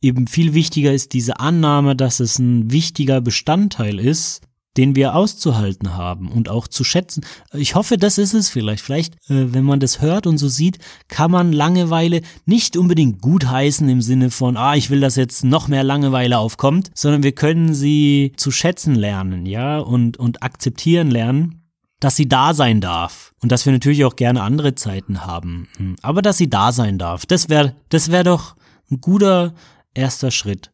eben 0.00 0.26
viel 0.26 0.54
wichtiger 0.54 0.92
ist 0.92 1.12
diese 1.12 1.40
Annahme, 1.40 1.96
dass 1.96 2.20
es 2.20 2.38
ein 2.38 2.70
wichtiger 2.72 3.20
Bestandteil 3.20 3.98
ist, 3.98 4.42
den 4.76 4.94
wir 4.94 5.16
auszuhalten 5.16 5.96
haben 5.96 6.30
und 6.30 6.48
auch 6.48 6.68
zu 6.68 6.84
schätzen. 6.84 7.24
Ich 7.52 7.74
hoffe, 7.74 7.96
das 7.96 8.18
ist 8.18 8.34
es 8.34 8.48
vielleicht. 8.48 8.84
Vielleicht, 8.84 9.14
äh, 9.28 9.52
wenn 9.52 9.64
man 9.64 9.80
das 9.80 10.00
hört 10.00 10.26
und 10.26 10.38
so 10.38 10.48
sieht, 10.48 10.78
kann 11.08 11.30
man 11.30 11.52
Langeweile 11.52 12.22
nicht 12.46 12.76
unbedingt 12.76 13.20
gutheißen 13.20 13.88
im 13.88 14.00
Sinne 14.00 14.30
von, 14.30 14.56
ah, 14.56 14.76
ich 14.76 14.90
will, 14.90 15.00
dass 15.00 15.16
jetzt 15.16 15.44
noch 15.44 15.66
mehr 15.66 15.82
Langeweile 15.82 16.38
aufkommt, 16.38 16.90
sondern 16.94 17.24
wir 17.24 17.32
können 17.32 17.74
sie 17.74 18.32
zu 18.36 18.50
schätzen 18.50 18.94
lernen, 18.94 19.44
ja, 19.44 19.78
und, 19.78 20.18
und 20.18 20.42
akzeptieren 20.42 21.10
lernen 21.10 21.56
dass 22.00 22.16
sie 22.16 22.26
da 22.26 22.54
sein 22.54 22.80
darf 22.80 23.34
und 23.42 23.52
dass 23.52 23.66
wir 23.66 23.74
natürlich 23.74 24.06
auch 24.06 24.16
gerne 24.16 24.42
andere 24.42 24.74
Zeiten 24.74 25.26
haben, 25.26 25.68
hm, 25.76 25.96
aber 26.00 26.22
dass 26.22 26.38
sie 26.38 26.48
da 26.48 26.72
sein 26.72 26.96
darf. 26.96 27.26
Das 27.26 27.50
wäre 27.50 27.74
das 27.90 28.10
wäre 28.10 28.24
doch 28.24 28.56
ein 28.90 29.02
guter 29.02 29.52
erster 29.94 30.30
Schritt. 30.30 30.72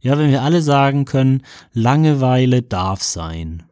Ja, 0.00 0.18
wenn 0.18 0.30
wir 0.30 0.42
alle 0.42 0.62
sagen 0.62 1.04
können, 1.04 1.42
Langeweile 1.72 2.62
darf 2.62 3.02
sein. 3.02 3.64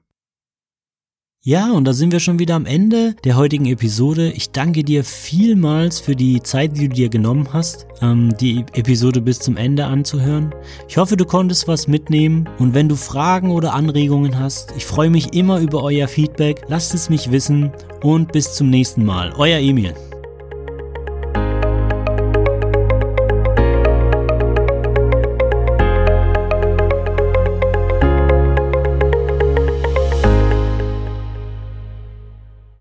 Ja, 1.41 1.73
und 1.73 1.87
da 1.87 1.95
sind 1.95 2.13
wir 2.13 2.21
schon 2.21 2.39
wieder 2.39 2.57
am 2.57 2.67
Ende 2.67 3.15
der 3.25 3.37
heutigen 3.37 3.65
Episode. 3.65 4.33
Ich 4.33 4.51
danke 4.51 4.85
dir 4.85 5.03
vielmals 5.03 5.99
für 5.99 6.15
die 6.15 6.43
Zeit, 6.43 6.77
die 6.77 6.89
du 6.89 6.95
dir 6.95 7.09
genommen 7.09 7.49
hast, 7.55 7.87
ähm, 8.03 8.37
die 8.39 8.67
Episode 8.75 9.23
bis 9.23 9.39
zum 9.39 9.57
Ende 9.57 9.87
anzuhören. 9.87 10.53
Ich 10.89 10.99
hoffe, 10.99 11.17
du 11.17 11.25
konntest 11.25 11.67
was 11.67 11.89
mitnehmen 11.89 12.47
und 12.59 12.75
wenn 12.75 12.91
du 12.91 12.97
Fragen 12.97 13.51
oder 13.51 13.73
Anregungen 13.73 14.39
hast, 14.39 14.75
ich 14.77 14.85
freue 14.85 15.09
mich 15.09 15.33
immer 15.33 15.61
über 15.61 15.83
euer 15.83 16.09
Feedback. 16.09 16.65
Lasst 16.69 16.93
es 16.93 17.09
mich 17.09 17.31
wissen 17.31 17.73
und 18.03 18.33
bis 18.33 18.53
zum 18.53 18.69
nächsten 18.69 19.07
Mal. 19.07 19.33
Euer 19.39 19.61
Emil. 19.61 19.95